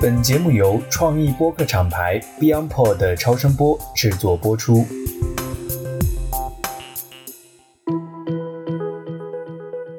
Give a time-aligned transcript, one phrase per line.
[0.00, 4.84] 本节目由创意播客厂牌 BeyondPod 的超声波制作播出。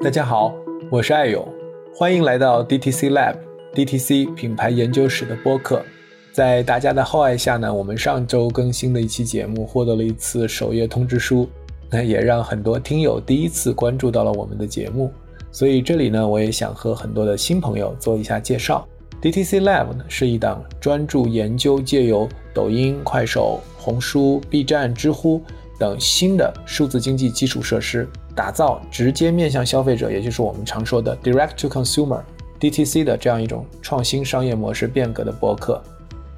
[0.03, 0.53] 大家好，
[0.91, 1.47] 我是艾勇，
[1.95, 3.37] 欢迎来到 DTC Lab
[3.73, 5.81] DTC 品牌研究室的播客。
[6.31, 11.49] 在大家的厚爱下呢，我们上周更新的一期节目获得了一次首页通知书，
[11.89, 15.11] 那也让很多听友第一次关注到了我们的节目。
[15.51, 18.87] 所以这里呢，我也想和很多的新朋友做一下介绍。
[19.21, 25.41] DTC Lab 呢是一档专注研究借由抖音、快手、红书、B 站、知乎
[25.79, 32.21] 等新的数字经济基础设施，打造直接面向消费者，也就是我们常说的 Direct to Consumer
[32.59, 35.81] DTC 的这样一种创新商业模式变革的博客。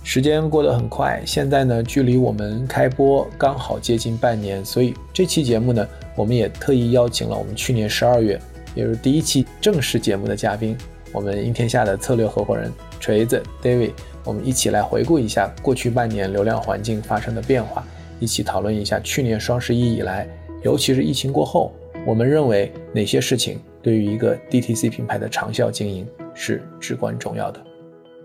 [0.01, 8.39] 时间过得很快，现在呢，距离我们开播刚好接近半年，所以这期节目呢，我们也特意邀请了我们去年十二月。
[8.75, 10.77] 也就是第一期正式节目的嘉宾，
[11.11, 13.91] 我们赢天下的策略合伙人锤子 David，
[14.23, 17.85] 我们一起来回顾一下过去半年流量环境发生的变化，
[18.19, 20.27] 一起讨论一下去年双十一以来，
[20.63, 21.71] 尤其是疫情过后，
[22.05, 27.59] 我们认为哪些事情对于一个 DTC 品牌的长效经营是至关重要的。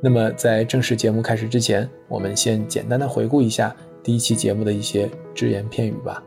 [0.00, 6.22] 那么在正式节目开始之前，我们先简单的回顾一下第一期节目的一些只言片语吧。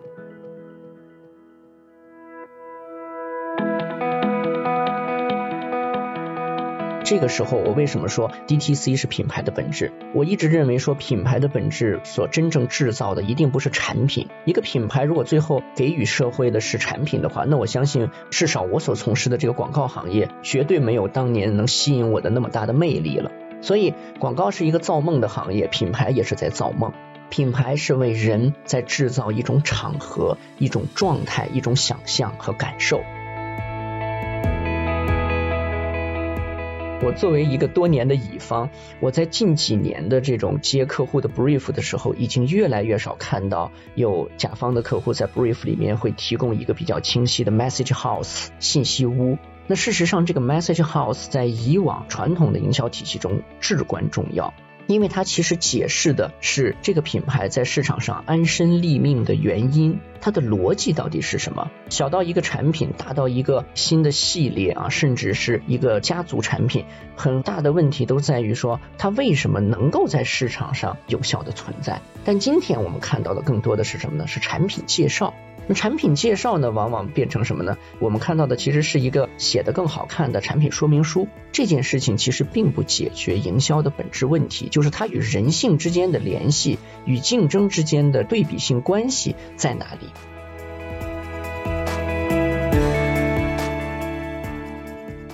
[7.10, 9.94] 这个时候，我为什么说 DTC 是品牌的本质？
[10.14, 14.28] 我一直认为说，品牌的本质所真正制造的一定不是产品。
[14.44, 23.32] 一个品牌如果最后给予社会的是产品的话，那我相信至少我所从事的这个广告行业绝对没有当年能吸引我的那么大的魅力了。
[23.62, 26.92] 所以，广告是一个造梦的行业，品牌也是在造梦。
[27.30, 33.02] 品牌是为人在制造一种场合、一种状态、一种想象和感受。
[37.08, 38.70] 我作为一个多年的乙方，
[39.00, 49.38] 我在近几年的这种接客户的 brief 的时候，已经越来越少看到有甲方的客户在 brief 里面会提供一个比较清晰的 message house 信息屋。
[49.68, 54.54] 那事实上，这个 message house 在以往传统的营销体系中至关重要。
[54.88, 61.70] 因为它其实解释的是这个品牌在市场上安身立命的原因，它的逻辑到底是什么？
[61.90, 72.02] 小到一个产品，大到一个新的系列啊，甚至是一个家族产品，很大的问题都在于说它为什么能够在市场上有效的存在。
[72.24, 74.26] 但今天我们看到的更多的是什么呢？
[74.28, 75.34] 是产品介绍。
[75.68, 77.78] 那产品介绍呢，往往变成什么呢？
[78.00, 81.28] 我们看到的其实是一个写的更好看的产品说明书。
[81.52, 90.08] 这件事情其实并不解决营销的本质问题，就是它与人性之间的联系，与竞争之间的对比性关系在哪里？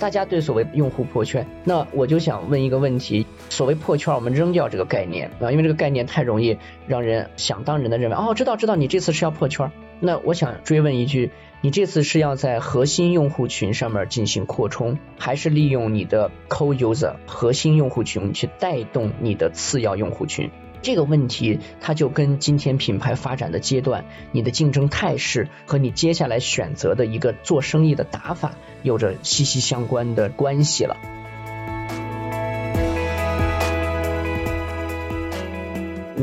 [0.00, 9.70] 大家对所谓用户破圈，那我就想问一个问题：所谓破圈，我们扔掉这个概念啊，因为这个概念太容易让人想当然的认为，哦，知道知道，你这次是要破圈。
[10.00, 20.50] 那我想追问一句，你这次是要在核心用户群上面进行扩充，还是利用你的 core user 核心用户群去带动你的次要用户群？
[20.82, 30.98] 这个问题，它就跟今天品牌发展的阶段、你的竞争态势和你接下来选择的一个做生意的打法有着息息相关的关系了。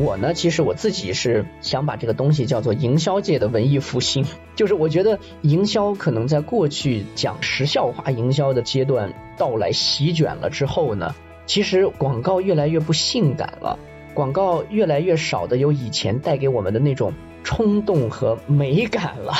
[0.04, 4.26] 我呢，其实我自己是想把这个东西叫做营销界的文艺复兴，
[4.58, 11.14] 就是我觉得营销可能在过去讲时效化营销的阶段到来席卷了之后呢，
[11.46, 13.78] 其实广告越来越不性感了，
[14.16, 17.14] 广告越来越少的有以前带给我们的那种
[17.44, 19.34] 冲动和美感了。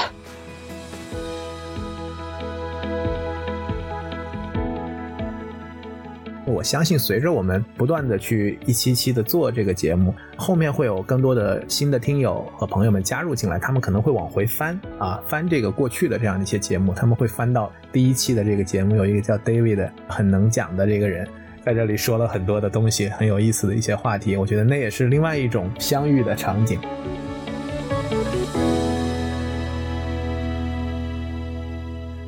[6.52, 21.28] 我相信，随着我们不断的去一期期的做这个节目，后面会有更多的新的听友和朋友们加入进来，他们可能会往回翻啊，翻这个过去的这样的一些节目，他们会翻到第一期的这个节目，有一个叫 David 的很能讲的这个人，
[21.66, 26.80] 在这里说了很多的东西，很有意思的一些话题，我觉得那也是另外一种相遇的场景。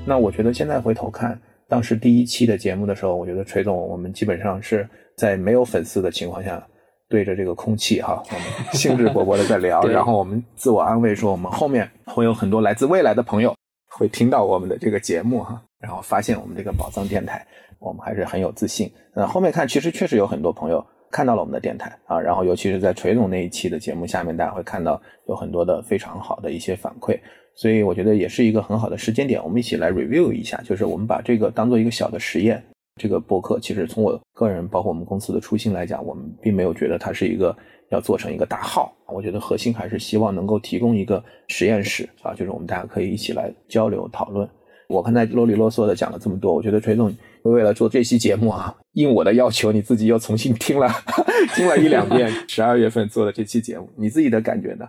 [0.05, 1.39] 那我觉得现在回头看。
[1.73, 4.87] 当时第一期的节目的时候，我觉得锤总，我们基本上是
[5.17, 6.63] 在没有粉丝的情况下，
[7.09, 8.43] 对着这个空气哈，我们
[8.73, 13.55] 兴致勃勃的在聊，然后我们自我安慰说，我们后面会有很多来自未来的朋友
[13.89, 17.43] 会听到我们的这个节目哈，然后发现我们这个宝藏电台，
[17.79, 18.87] 我们还是很有自信。
[19.15, 27.19] 那后面看，其实确实有很多朋友看到了我们的电台啊，然后尤其是在锤总那一期的节目下面，大家会看到有很多的非常好的一些反馈。
[27.55, 32.63] 所以我觉得也是一个很好的时间点，我们一起来 review 一下，就是我们把这个当做一个小的实验，
[32.99, 37.55] 这个博客，其实从我个人，包括我们公司的初心来讲，我们并没有觉得它是一个
[37.89, 38.91] 要做成一个大号。
[39.07, 44.49] 我觉得核心还是希望能够提供一个实验室啊，就是我们大家可以一起来交流讨论。
[44.89, 50.89] 我刚才啰里啰嗦的讲了这么多，我觉得锤总为了做这期节目啊，应我的要求，你自己又重新听了
[51.55, 54.87] 听了一两遍十二月份做的这期节目，你自己的感觉呢？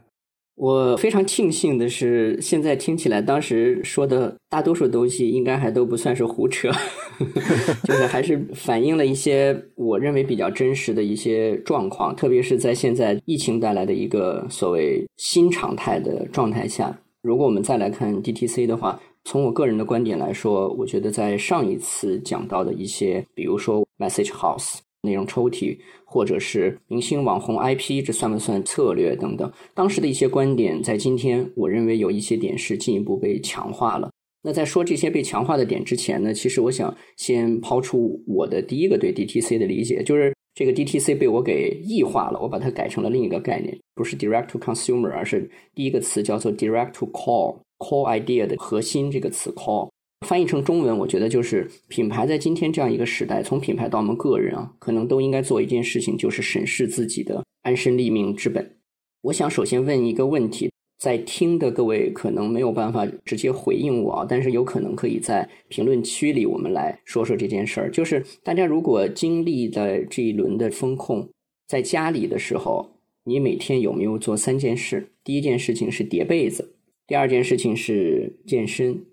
[0.57, 6.71] 我非常庆幸的是，现在听起来当时说的大多数东西应该还都不算是胡扯，
[7.83, 16.97] 就是还是反映了一些我认为比较真实的一些状况，特别是在现在疫情带来的一个所谓新常态的状态下。
[17.21, 24.79] 如果我们再来看 DTC 的话，从我个人的观点来说，我觉得在上一次讲到的一些，比如说 Message House。
[25.05, 29.53] 内容抽屉，或者是明星网红 IP，这算不算策略等等？
[29.75, 34.11] 当时的一些观点，在今天，我认为有一些点是进一步被强化了。
[34.43, 49.89] 那在说这些被强化的点之前呢，其实我想先抛出我的第一个对 DTC 的理解，就是这个 DTC 被我给异化了，我把它改成了另一个概念，不是 Direct to Consumer，而是第一个词叫做 Direct to Call，Call Idea 的核心这个词 Call。
[50.25, 58.77] 翻译成中文，我觉得就是品牌在今天这样一个时代，从品牌到我们个人啊，可能都应该做一件事情，就是审视自己的安身立命之本。
[59.23, 67.91] 我想首先问一个问题，在听的各位可能没有办法直接回应我啊，但是有可能可以在评论区里我们来说说这件事儿。
[67.91, 71.29] 就是大家如果经历了这一轮的风控，
[71.69, 75.09] 在家里的时候，你每天有没有做三件事？
[75.23, 76.75] 第一件事情是叠被子，
[77.07, 79.05] 第二件事情是健身。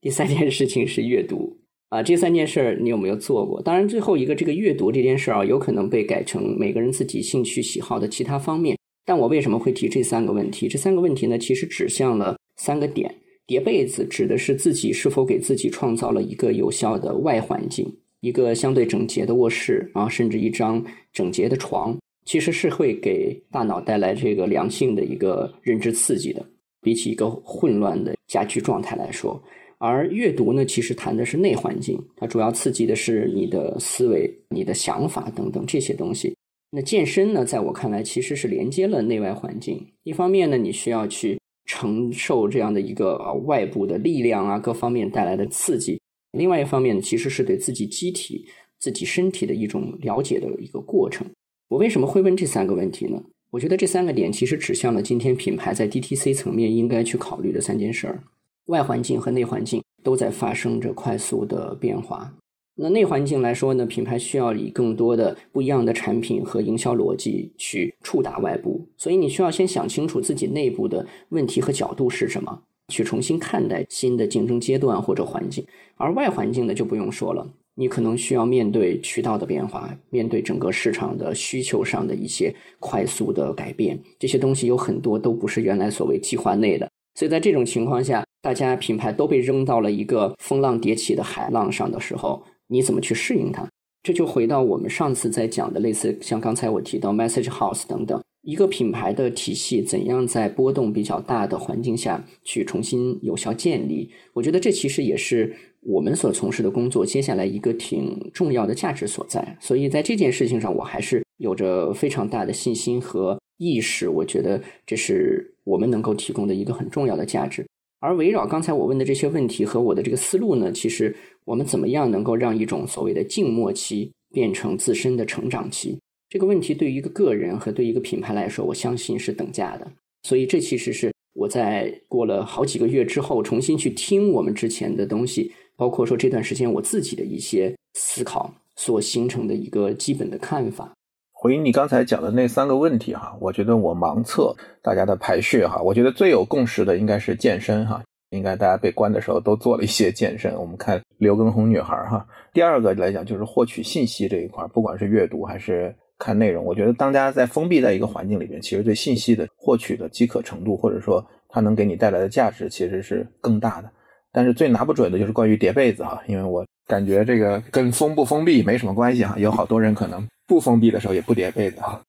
[0.00, 1.58] 第三件事情是阅读
[1.88, 3.60] 啊，这三件事儿你有没有做过？
[3.62, 8.78] 当然，最后一个这个阅读这件事儿啊，有可能被改成每个人自己兴趣喜好的其他方面。
[9.04, 10.68] 但我为什么会提这三个问题？
[10.68, 13.12] 这三个问题呢，其实指向了三个点。
[13.46, 17.90] 叠被子指的是自己是否给自己创造了一个有效的外环境，
[18.20, 21.96] 一个相对整洁的卧室啊，甚至一张整洁的床，
[22.26, 26.44] 其实是会给大脑带来这个良性的一个认知刺激的。
[26.80, 29.42] 比起一个混乱的家居状态来说。
[29.78, 36.34] 而阅读呢，其实谈的是内环境，它主要刺激的是你的思维、你的想法等等这些东西。
[36.70, 39.86] 那健身呢，在我看来，其实是连接了内外环境。
[40.02, 43.16] 一方面呢，你需要去承受这样的一个
[43.46, 45.98] 外部的力量啊，各方面带来的刺激；
[46.32, 48.46] 另外一方面呢，其实是对自己机体、
[48.78, 51.26] 自己身体的一种了解的一个过程。
[51.68, 53.22] 我为什么会问这三个问题呢？
[53.50, 58.22] 我觉得这三个点其实指向了今天品牌在 DTC 层面应该去考虑的三件事儿。
[58.68, 62.32] 外环境和内环境都在发生着快速的变化。
[62.80, 72.62] 那内环境来说呢，品牌需要以更多的不一样的产品和营销逻辑去触达外部，所以你需要先想清楚自己内部的问题和角度是什么，
[72.92, 75.66] 去重新看待新的竞争阶段或者环境。
[75.96, 77.44] 而外环境呢，就不用说了，
[77.74, 86.88] 你可能需要面对渠道的变化，面对整个市场的需求上的一些快速的改变，这些东西有很多都不是原来所谓计划内的。
[87.18, 93.68] 所以在这种情况下，大家品牌都被扔到了一个风浪迭起的海浪上的时候，你怎么去适应它？
[94.04, 104.08] 这就回到我们上次在讲的类似，像刚才我提到 Message House 等等，一个品牌的体系怎样在波动比较大的环境下去重新有效建立？
[104.32, 109.58] 我觉得这其实也是我们所从事的工作接下来一个挺重要的价值所在。
[109.60, 114.08] 所以在这件事情上，我还是有着非常大的信心和意识。
[114.08, 117.66] 我觉得这是我们能够提供的一个很重要的价值。
[118.00, 125.98] 而围绕刚才我问的这些问题和我的这个思路呢，其实我们怎么样能够让一种所谓的静默期变成自身的成长期？
[126.30, 129.90] 这个问题对于一个个人和对一个品牌来说，我相信是等价的。
[130.22, 140.92] 所以这其实是我在过了好几个月之后，重新去听我们之前的东西，包括说这段时间我自己的一些思考所形成的一个基本的看法。
[141.40, 144.52] 回应你刚才讲的那三个问题哈，我觉得我盲测
[144.82, 150.52] 大家的排序哈，我觉得最有共识的应该是健身哈，应该大家被关的时候都做了一些健身。
[150.56, 152.26] 我们看刘畊宏女孩哈。
[152.52, 163.88] 第二个来讲就是获取信息这一块，不管是阅读还是看内容，我觉得当家在封闭在一个环境里面，其实对信息的获取的饥渴程度，或者说它能给你带来的价值，其实是更大的。
[164.32, 170.26] 但是最拿不准的就是关于叠被子哈，因为我感觉这个跟封不封闭没什么关系哈，有好多人可能。
[170.48, 172.00] 不封闭的时候也不叠被子哈，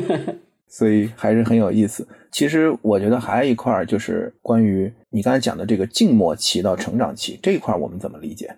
[0.68, 2.06] 所以还是很有意思。
[2.30, 8.54] 其实我觉得还有一块就是关于你刚才讲的这个静默期到成长期这一块，我们怎么理解？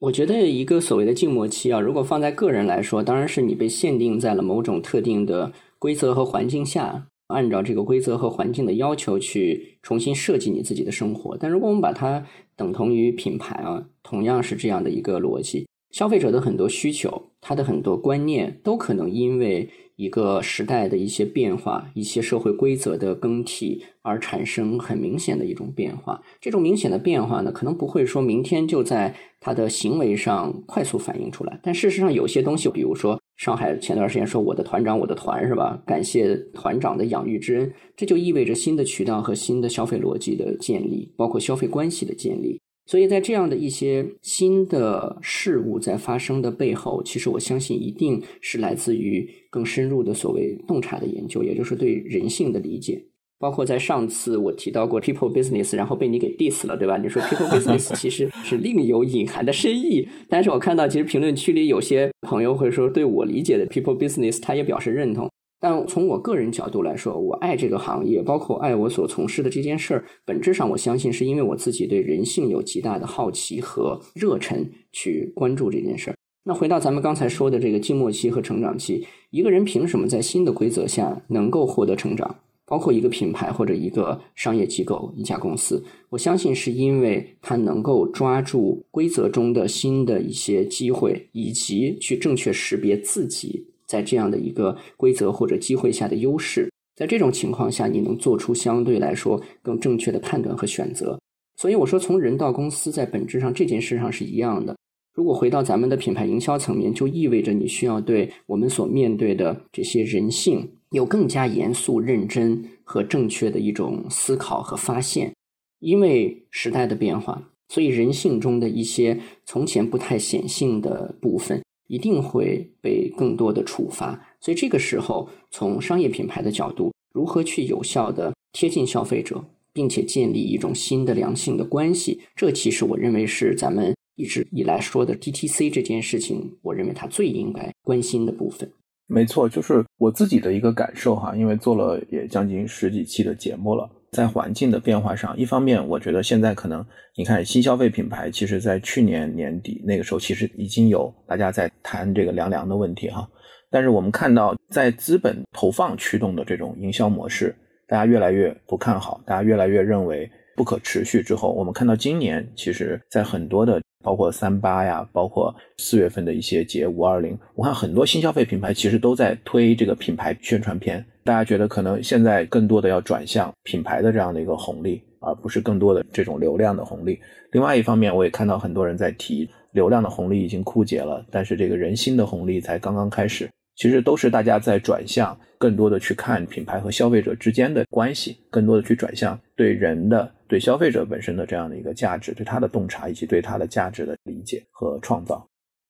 [0.00, 11.36] 我觉得一个所谓的静默期啊，如果放在个人来说，当然是你被限定在了某种特定的规则和环境下，按照这个规则和环境的要求去重新设计你自己的生活。
[11.36, 12.24] 但如果我们把它
[12.56, 15.66] 等同于品牌啊，同样是这样的一个逻辑。
[15.92, 26.20] 消费者的很多需求，他的很多观念，都可能因为一个时代的一些变化、一些社会规则的更替而产生很明显的一种变化。
[26.38, 35.82] 这种明显的变化呢，可能不会说明天就在他的行为上快速反映出来，但事实上有些东西，比如说上海前段时间说“我的团长，我的团”是吧？
[35.86, 42.58] 感谢团长的养育之恩，这就意味着新的渠道和新的消费逻辑的建立，包括消费关系的建立。
[42.86, 53.04] 所以在这样的一些新的事物在发生的背后，其实我相信一定是来自于更深入的所谓洞察的研究，也就是对人性的理解。
[53.38, 56.96] 包括在上次我提到过 people business，然后被你给 diss 了，对吧？
[56.96, 60.08] 你说 people business 其实是另有隐含的深意。
[60.28, 65.30] 但是我看到其实评论区里有些朋友会说，对我理解的 people business，他也表示认同。
[65.58, 70.04] 但从我个人角度来说，我爱这个行业，包括爱我所从事的这件事儿。
[70.24, 76.16] 本质上，我相信是因为我自己对人性有极大的好奇和热忱去关注这件事儿。
[76.44, 82.36] 那回到咱们刚才说的这个静默期和成长期，一个人凭什么在新的规则下能够获得成长？
[82.66, 93.64] 包括一个品牌或者一个商业机构、一家公司，我相信是因为它能够抓住规则中的新的一些机会，以及去正确识别自己。
[93.86, 101.16] 在这样的一个规则或者机会下的优势，在这种情况下，你能做出相对来说更正确的判断和选择。
[101.56, 104.76] 所以我说，从人到公司，在本质上这件事上是一样的。
[105.16, 115.32] 如果回到咱们的品牌营销层面，就意味着你需要对我们所面对的这些人性有更加严肃、认真和正确的一种思考和发现。
[115.80, 121.60] 因为时代的变化，所以人性中的一些从前不太显性的部分。
[121.88, 138.68] 一定会被更多的处罚，所以这个时候，从商业品牌的角度，如何去有效的贴近消费者，并且建立一种新的良性的关系，这其实我认为是咱们一直以来说的 DTC 这件事情，我认为它最应该关心的部分。
[139.06, 143.88] 没错，就是我自己的一个感受哈，因为做了也将近十几期的节目了。
[144.12, 146.84] 在环境的变化上，一方面，我觉得现在可能
[147.16, 153.28] 你看新消费品牌，其实在去年年底那个时候，其实已经有大家在谈这个凉凉的问题哈。
[153.70, 157.54] 但是我们看到，在资本投放驱动的这种营销模式，
[157.86, 171.04] 大家越来越不看好，大家越来越认为不可持续之后，我们看到今年其实，在很多的包括三八呀，包括四月份的一些节五二零，我看很多新消费品牌其实都在推这个品牌宣传片。
[171.24, 177.18] 大家觉得可能现在更多的要转向品牌的这样的一个红利，而不是更多的这种流量的红利。
[177.50, 183.48] 另外一方面，我也看到很多人在提流量的红利已经枯竭了，但是这个人心的红利才刚刚开始。
[183.74, 195.44] 其实都是大家在转向更多的去看品牌和消费者之间的关系，更多的去转向对人的、对消费者本身的这样的一个价值，对他的洞察以及对他的价值的理解和创造。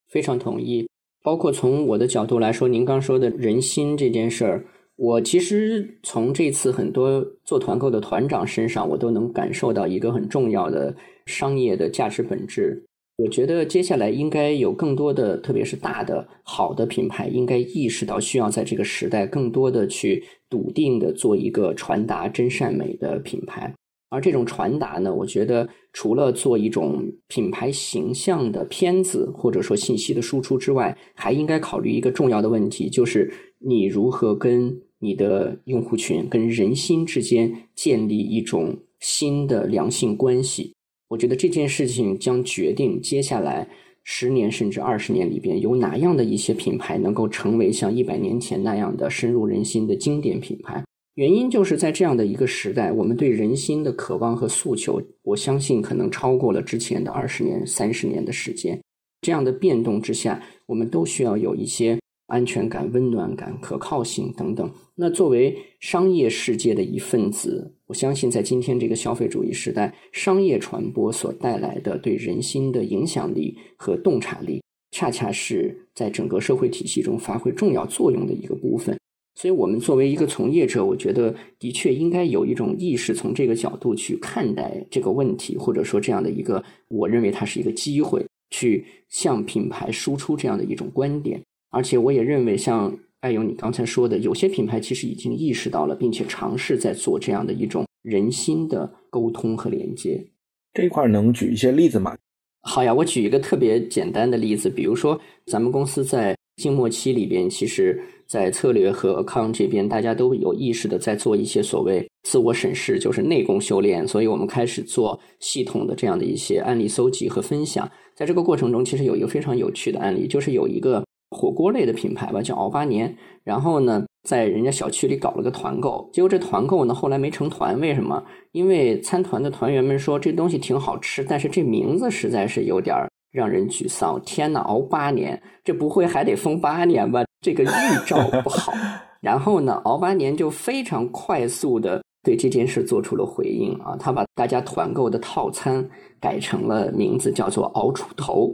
[0.08, 0.88] 非常同意。
[1.22, 4.64] 包括从我的角度来说，您刚说的人心这件事儿。
[4.94, 10.94] 我其实从这次很多做团购的团长身上，我都能感受到一个很重要的
[11.26, 12.82] 商业的价值本质。
[13.16, 23.74] 我觉得接下来应该有更多的，特别是大的好的品牌，应该意识到需要在这个时代更多的去笃定的做一个传达真善美的品牌。
[24.10, 34.80] 而这种传达呢，我觉得除了做一种品牌形象的片子或者说信息的输出之外，还应该考虑一个重要的问题，就是你如何跟。
[34.98, 40.72] 你的用户群跟人心之间建立一种新的良性关系，
[41.08, 43.68] 我觉得这件事情将决定接下来
[44.04, 50.84] 十年甚至二十年里边有哪样的一些品牌能够成为像一百年前那样的深入人心的经典品牌。
[51.14, 58.80] 原因就是在这样的一个时代，我们对人心的渴望和诉求，我相信可能超过了之前的二十年、三十年的时间。
[59.20, 61.98] 这样的变动之下，我们都需要有一些。
[62.28, 64.68] 安全感、温暖感、可靠性等等。
[64.96, 78.98] 那作为商业世界的一份子，我相信在今天这个消费主义时代，商业传播所带来的对人心的影响力和洞察力，恰恰是在整个社会体系中发挥重要作用的一个部分。
[79.36, 91.40] 所以，我们作为一个从业者，我觉得的确应该有一种意识，从这个角度去看待这个问题，或者说这样的一个，我认为它是一个机会，去向品牌输出这样的一种观点。
[91.70, 100.24] 而且我也认为，像艾勇你刚才说的，有些品牌其实已经意识到了，并且尝试在做这样的一种人心的沟通和连接。
[100.72, 102.16] 这一块能举一些例子吗？
[102.62, 114.06] 好呀，我举一个特别简单的例子，比如说咱们公司在静默期里边，其实在策略和康这边，大家都有意识的在做一些所谓自我审视，就是内功修炼。
[114.06, 117.90] 所以我们开始做系统的这样的一些案例搜集和分享。
[118.14, 128.22] 在这个过程中，其实有一个非常有趣的案例，就是有一个火锅类的品牌吧，叫熬八年，然后呢，在人家小区里搞了个团购，结果这团购呢后来没成团，为什么？
[128.52, 132.96] 因为参团的团员们说这东西挺好吃，但是这名字实在是有点
[133.32, 134.20] 让人沮丧。
[134.24, 137.24] 天呐，熬八年，这不会还得封八年吧？
[137.40, 138.72] 这个预兆不好。
[139.20, 145.88] 然后呢，熬八年就非常快速的对这件事做出了回应啊，他把大家团购的套餐。
[146.18, 148.52] 改成了名字叫做“熬出头”，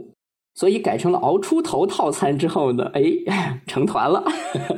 [0.55, 3.03] 所以改成了“熬出头”套餐之后呢，哎，
[3.65, 4.23] 成团了。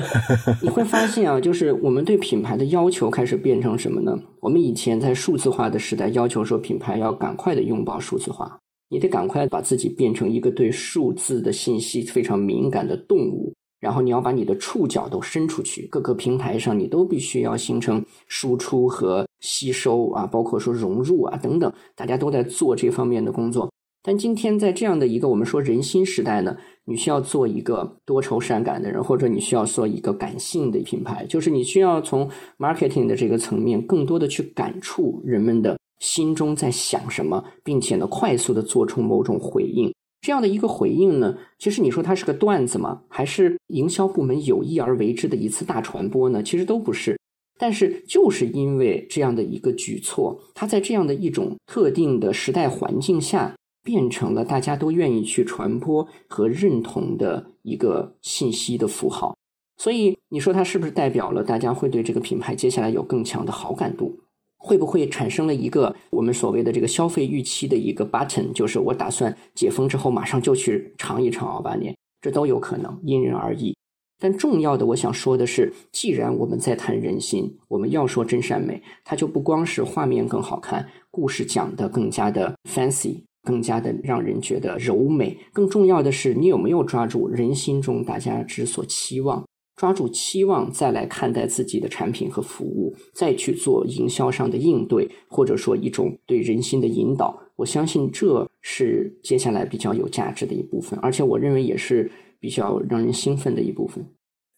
[0.64, 4.18] 你会发现啊，就是我们对品牌的要求开始变成什么呢？
[4.40, 8.58] 我们以前在数字化的时代，要求说品牌要赶快的拥抱数字化，
[8.90, 13.54] 你得赶快把自己变成一个对数字的信息非常敏感的动物。
[13.82, 23.70] 然后你要把你的触角都伸出去，各个平台上你都必须要形成输出和吸收啊，包括说融入啊等等，大家都在做这方面的工作。
[24.08, 39.92] 但今天在这样的一个我们说人心时代呢，你需要做一个多愁善感的人，或者你需要做一个感性的品牌，就是你需要从 marketing 的这个层面更多的去感触人们的心中在想什么，并且呢快速的做出某种回应。
[40.22, 43.02] 这样的一个回应呢，其实你说它是个段子吗？
[43.10, 46.44] 还是营销部门有意而为之的一次大传播呢？
[46.44, 47.18] 其实都不是。
[47.58, 53.56] 但是就是因为这样的一个举措，它在这样的一种特定的时代环境下，
[53.86, 59.38] 变成了大家都愿意去传播和认同的一个信息的符号。
[59.78, 64.20] 所以你说它是不是代表了大家会对这个品牌接下来有更强的好感度？
[64.58, 73.76] 会不会产生了一个我们所谓的这个消费预期的一个 button，就是我打算解封之后马上就去尝一尝奥巴年，这都有可能，因人而异。
[74.18, 85.38] 但重要的，我想说的是，既然我们在谈人心，我们要说真善美，它就不光是画面更好看，故事讲的更加的 fancy，更加的让人觉得柔美。
[85.54, 89.46] 更重要的是，你有没有抓住人心中大家之所期望？
[89.78, 97.38] 抓住期望，再来看待自己的产品和服务，再去做营销上的应对，或者说一种对人心的引导。
[97.58, 104.06] 我相信这是接下来比较有价值的一部分，而且我认为也是比较让人兴奋的一部分。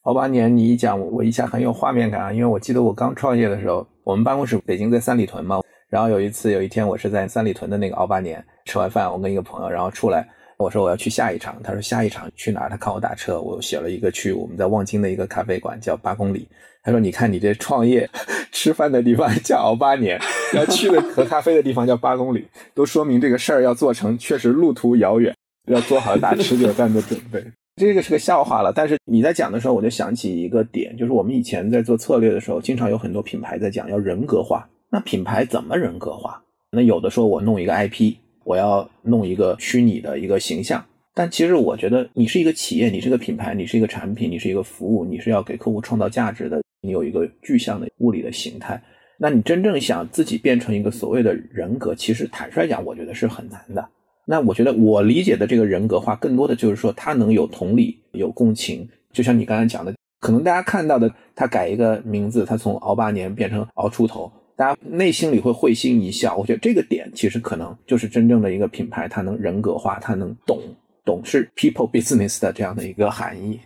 [0.03, 2.31] 熬八年，你一讲，我我一下很有画面感啊！
[2.31, 10.27] 因为我记得我刚创业的时候，我们办公室北京在三里屯嘛，然后有一次有一天，我是在三里屯的那个熬八年吃完饭，我跟一个朋友，然后出来。
[10.57, 12.69] 我说我要去下一场，他说下一场去哪儿？
[12.69, 16.47] 他看我打车，我写了一个去我们在望京的一个咖啡馆叫八公里。
[16.81, 18.09] 他说你看你这创业
[18.51, 20.19] 吃饭的地方叫熬八年，
[20.55, 25.31] 要去的喝咖啡的地方叫八公里，都说明这个事儿要做成确实路途遥远，
[25.67, 27.43] 要做好打持久战的准备。
[27.75, 34.67] 这个是个笑话了，但是你在讲的时候，我就想起一个点，就是我们以前在做策略的时候，经常有很多品牌在讲要人格化。
[34.89, 36.41] 那品牌怎么人格化？
[36.71, 38.15] 那有的说我弄一个 IP。
[38.47, 40.81] 我要弄一个虚拟的一个形象，
[41.13, 46.61] 但其实我觉得你是一个企业，你是个品牌，你是一个产品，你是一个服务，你是要给客户创造价值的。
[46.79, 48.81] 你有一个具象的物理的形态，
[49.19, 53.85] 那你真正想自己变成一个所谓的人格，其实坦率讲，我觉得是很难的。
[54.25, 58.87] 那我觉得我理解的这个人格化，更多的就是说他能有同理、有共情。
[59.11, 64.31] 就像你刚才讲的，可能大家看到的，他改一个名字，他从熬八年变成熬出头。
[64.57, 70.59] 大家内心里会会心一笑，我觉得这个点其实可能就是真正的一个品牌，它能人格化，它能懂
[71.05, 73.59] 懂是 people business 的这样的一个含义。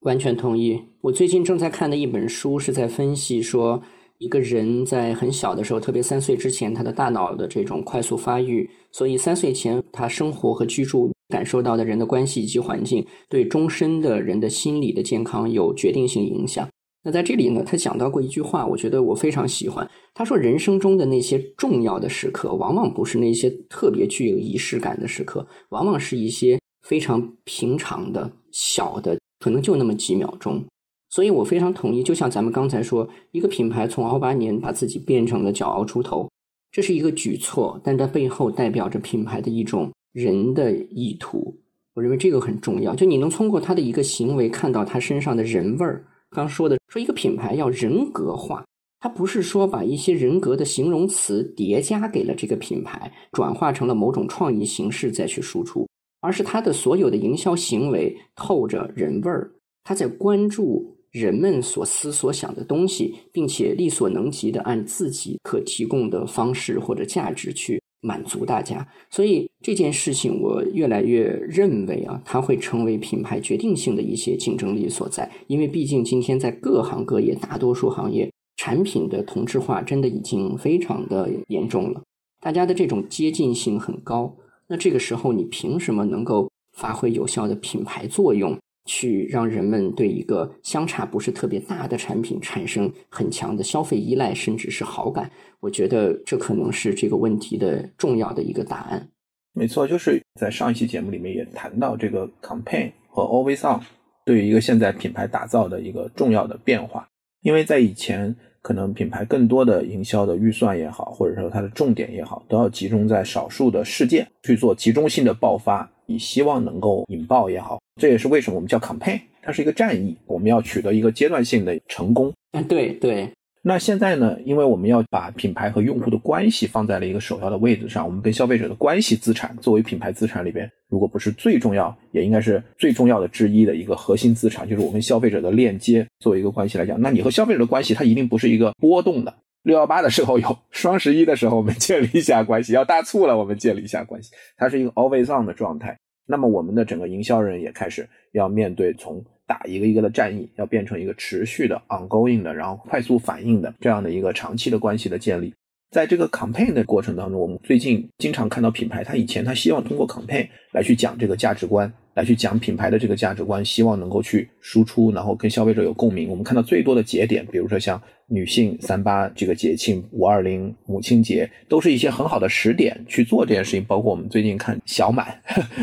[0.00, 0.82] 完全同意。
[1.00, 3.80] 我最近正在看的一本书是在分析说，
[4.18, 16.68] 一个人在很小的时候，特别三岁之前，他的大脑的这种快速发育，所以三岁前他生活和居住感受到的人的关系以及环境，对终身的人的心理的健康有决定性影响。
[17.04, 19.88] 那在这里呢，他讲到过一句话，我觉得我非常喜欢。
[20.14, 30.64] 他说，人生中的那些重要的时刻，往往不是那些特别具有仪式感的时刻，往往是一些非常平常的小的，可能就那么几秒钟。
[31.10, 36.30] 所以我非常同意，就像咱们刚才说，一个品牌从熬八年把自己变成了脚熬出头，
[36.70, 41.58] 这是一个举措，但它背后代表着品牌的一种人的意图。
[41.94, 46.06] 我认为这个很重要，就你能通过他的一个行为看到他身上的人味儿。
[46.30, 48.62] 刚说的说一个品牌要人格化，
[49.00, 55.88] 它不是说把一些人格的形容词叠加给了这个品牌，转化成了某种创意形式再去输出，
[56.20, 59.50] 而是它的所有的营销行为透着人味儿，
[59.82, 67.81] 它在关注人们所思所想的东西，并且力所能及的按自己可提供的方式或者价值去。
[68.02, 75.30] 满足大家，所以这件事情我越来越认为啊，它会成为品牌决定性的一些竞争力所在。
[75.46, 82.02] 因为毕竟今天在各行各业，大多数行业产品的同质化真的已经非常的严重了，
[82.40, 84.36] 大家的这种接近性很高。
[84.66, 95.30] 那这个时候你凭什么能够发挥有效的品牌作用，去让人们对一个相差不是特别大的产品产生很强的消费依赖，甚至是好感？
[95.60, 99.08] 我觉得这可能是这个问题的重要的一个答案。
[99.52, 103.80] 没错，就是在上一期节目里面也谈到这个 campaign 和 always on
[104.24, 107.06] 对于一个现在品牌打造的一个重要的变化。
[107.42, 117.81] 因为在以前，可能品牌更多的营销的预算也好，或者说它的重点也好，都要集中在少数的事件去做集中性的爆发，以希望能够引爆也好。
[118.00, 122.32] 这也是为什么我们叫 campaign，它是一个战役，我们要取得一个阶段性的成功。
[122.52, 123.30] 嗯，对对。
[123.64, 124.36] 那现在呢？
[124.44, 136.04] 因为我们要把品牌和用户的关系放在了一个首要的位置上，我们跟消费者的关系资产作为品牌资产里边，如果不是最重要，也应该是最重要的之一的一个核心资产，就是我跟消费者的链接。
[136.18, 139.32] 作为一个关系来讲，那你和消费者的关系，它一定不是一个波动的。
[139.62, 145.96] 六幺八的时候有，双十一的时候我们建立一下关系，要大促了我们建立一下关系，它是一个 always on 的状态。
[146.26, 149.24] 那么我们的整个营销人也开始要面对从。
[149.44, 155.52] 打一个一个的战役，要变成一个持续的、ongoing 的，然后快速反应的这样的一个长期的关系的建立。
[155.90, 161.92] 在这个 campaign 的过程当中，我们最近经常看到品牌，他以前他希望通过 campaign 来去讲这个价值观。
[162.14, 166.28] 来去讲品牌的这个价值观，希望能够去输出，然后跟消费者有共鸣。
[166.28, 173.84] 我们看到最多的节点，比如说像女性三八这个节庆、五二零母亲节，都是一些很好的时点去做这件事情。
[173.84, 175.26] 包括我们最近看小满，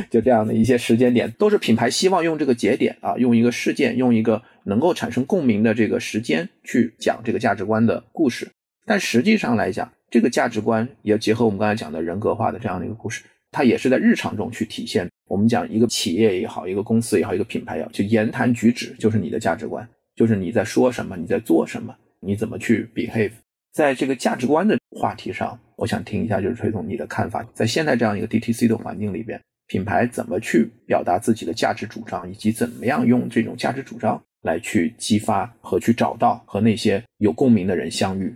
[0.10, 8.50] 就这样的一些时间点，都是品牌希望用这个节点啊，用一个事件，用一个能够产生共鸣的这个时间去讲这个价值观的故事。
[8.86, 13.24] 但实际上来讲，这个价值观也结合我们刚才讲的人格化的这样的一个故事。
[13.52, 15.10] 它也是在日常中去体现。
[15.28, 23.32] 我们讲一个企业也好，一个公司也好，一个品牌也好，就言谈举止就是你的价值观，就是你在说什么，你在做什么，你怎么去 behave。
[23.72, 27.48] 在这个价值观的话题上，我想听一下，就是崔总你的看法。
[27.54, 38.36] 在现在这样一个 DTC 的环境里边，品牌怎么去表达自己的价值主张，以及怎么样用这种价值主张来去激发和去找到和那些有共鸣的人相遇。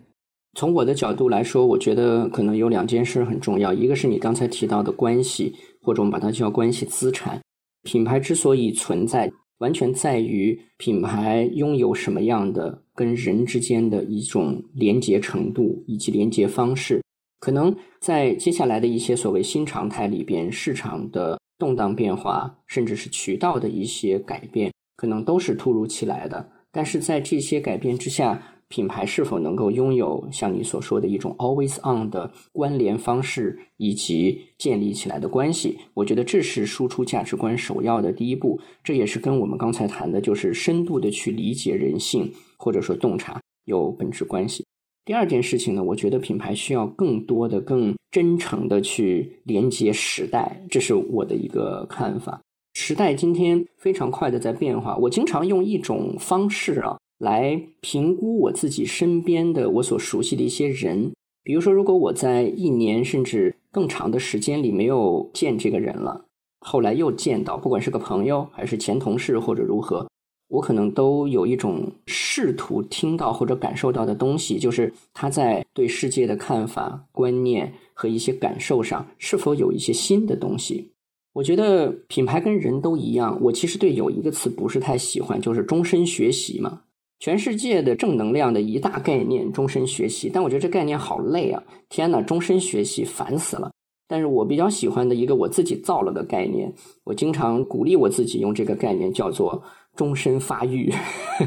[0.56, 7.40] 从我的角度来说，我觉得可能有两件事很重要，一个是你刚才提到的关系，或者我们把它叫关系资产。
[7.84, 17.02] 品牌之所以存在，完全在于品牌拥有什么样的跟人之间的一种连接程度以及连接方式。
[17.40, 26.48] 可能在接下来的一些所谓新常态里边，市场的动荡变化，甚至是渠道的一些改变，可能都是突如其来的。
[26.72, 28.42] 但是在这些改变之下，
[28.74, 35.78] 品牌是否能够拥有像你所说的一种 always on 的关联方式以及建立起来的关系？
[35.94, 38.60] 我觉得这是输出价值观首要的第一步。
[38.84, 44.66] 这也是跟我们刚才谈的，就是深度的去理解人性或者说洞察有本质关系。
[45.06, 52.42] 第二件事情呢，我觉得品牌需要更多的、更真诚的去连接时代，这是我的一个看法。
[52.74, 56.98] 时代今天非常快的在变化，我经常用一种方式啊。
[57.20, 61.12] 来评估我自己身边的我所熟悉的一些人，
[61.44, 66.26] 比如说，如果我在一年甚至更长的时间里没有见这个人了，
[66.60, 70.08] 后来又见到，不管是个朋友还是前同事或者如何，
[70.50, 80.92] 我可能都有一种试图听到或者感受到的东西，就是他在对世界的看法、观念和一些感受上是否有一些新的东西。
[81.34, 86.82] 我觉得品牌跟人都一样，我其实对有一个词不是太喜欢，就是终身学习嘛。
[87.24, 90.30] 全世界的正能量的一大概念，终身学习。
[90.30, 91.64] 但我觉得这概念好累啊！
[91.88, 93.72] 天哪，终身学习烦死了。
[94.10, 96.70] 但是我比较喜欢的一个我自己造了个概念，
[97.06, 99.64] 我经常鼓励我自己用这个概念，叫做
[99.96, 100.94] 终身发育。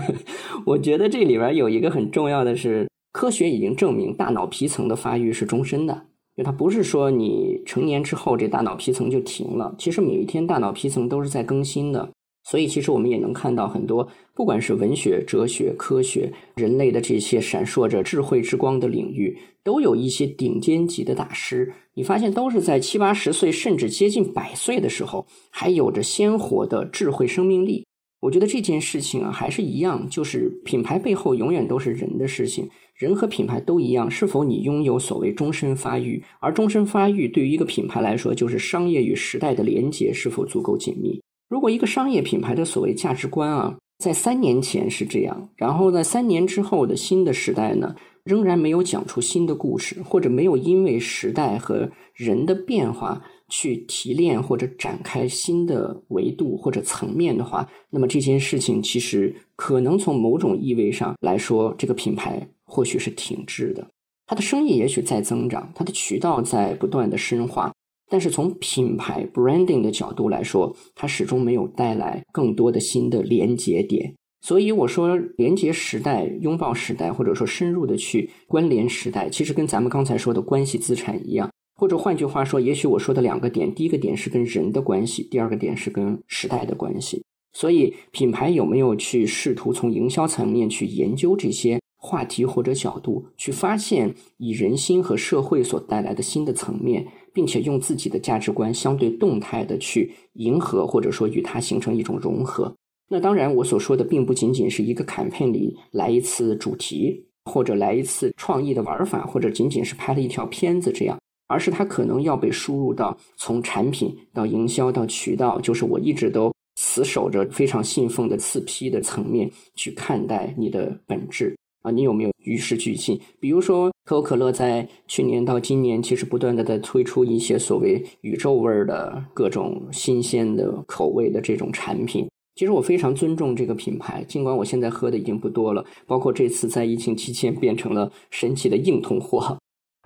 [0.65, 12.09] 我觉得这里边有一个很重要的是，科学已经证明大脑皮层的发育是终身的，就它不是说你成年之后这大脑皮层就停了，其实每一天大脑皮层都是在更新的。
[12.49, 21.75] 所以，其实我们也能看到很多，不管是文学、哲学、科学、人类的这些闪烁着智慧之光的领域，都有一些顶尖级的大师。
[21.95, 27.85] 你发现都是在七八十岁，甚至接近百岁的时候，还有着鲜活的智慧生命力。
[28.21, 32.69] 我觉得这件事情啊，还是一样，就是品牌背后永远都是人的事情。
[32.95, 36.23] 人和品牌都一样，是否你拥有所谓终身发育？
[36.41, 41.21] 而终身发育对于一个品牌来说，就是商业与时代的连接是否足够紧密。
[41.49, 63.87] 如果一个商业品牌的所谓价值观啊，在三年前是这样，然后在三年之后的新的时代呢，仍然没有讲出新的故事，或者没有因为时代和人的变化去提炼或者展开新的维度或者层面的话，那么这件事情其实可能从某种意味上来说，这个品牌或许是停滞的，
[64.27, 67.73] 它的生意也许在增长，它的渠道在不断的深化。
[68.09, 74.15] 但是从品牌 branding 的角度来说，它始终没有带来更多的新的连接点。
[74.43, 81.51] 所以我说，连接时代、拥抱时代，或者说深入的去关联时代，其实跟咱们刚才说的关系资产一样。
[81.75, 87.23] 或者换句话说，也许我说的两个点，第一个点是跟人的关系，第二个点是跟时代的关系。
[87.53, 97.09] 所以，品牌有没有去试图从营销层面去研究这些话题或者角度，去发现以人心和社会所带来的新的层面？
[97.37, 102.75] 并且用自己的价值观相对动态的去迎合，或者说与它形成一种融合。
[103.11, 121.55] 那当然，我所说的并不仅仅是一个 campaign 里来一次主题，或者来一次创意的玩法，或者仅仅是拍了一条片子这样，而是它可能要被输入到从产品到营销到渠道，就是我一直都死守着非常信奉的四 P 的层面去看待你的本质。
[121.87, 123.17] 啊，你有没有与时俱进？
[123.39, 132.27] 比如说，可口可乐在去年到今年，其实不断的在推出一些所谓宇宙味儿的各种新鲜的口味的这种产品。
[132.57, 135.85] 其实我非常尊重这个品牌，尽管我现在喝的已经不多了。
[136.09, 139.57] 包括这次在疫情期间变成了神奇的硬通货。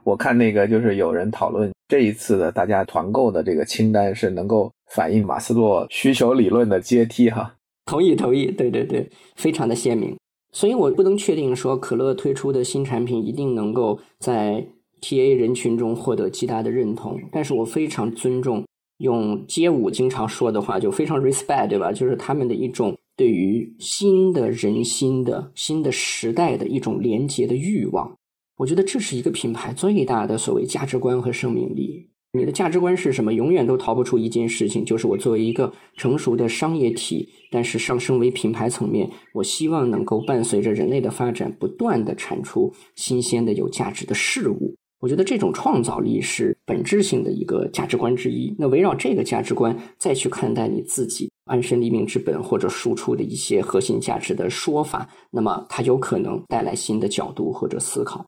[0.04, 7.54] 我看那个就是有人讨论这一次的大家团购的这个清单是能够反映马斯洛需求理论的阶梯哈。
[7.86, 10.14] 同意，同意，对对对，非常的鲜明。
[10.52, 14.66] 所以我不能确定说可乐推出的新产品一定能够在
[15.00, 18.64] TA 人群中获得极大的认同，但是我非常尊重
[18.98, 21.92] 用街舞经常说的话，就非常 respect，对吧？
[21.92, 28.14] 就是他们的一种对于新的人心的新的时代的一种连接的欲望。
[28.56, 32.10] 我觉得这是一个品牌最大的所谓价值观和生命力。
[32.32, 33.34] 你的价值观是什么？
[33.34, 44.76] 永远都逃不出一件事情，就是我作为一个成熟的商业体，但是上升为品牌层面，我希望能够伴随着人类的发展，不断的产出新鲜的、有价值的事物。
[45.00, 48.54] 我觉得这种创造力是本质性的一个价值观之一。
[48.56, 58.24] 那围绕这个价值观再去看待你自己安身立命之本或者输出的一些核心价值的说法，那么它有可能带来新的角度或者思考。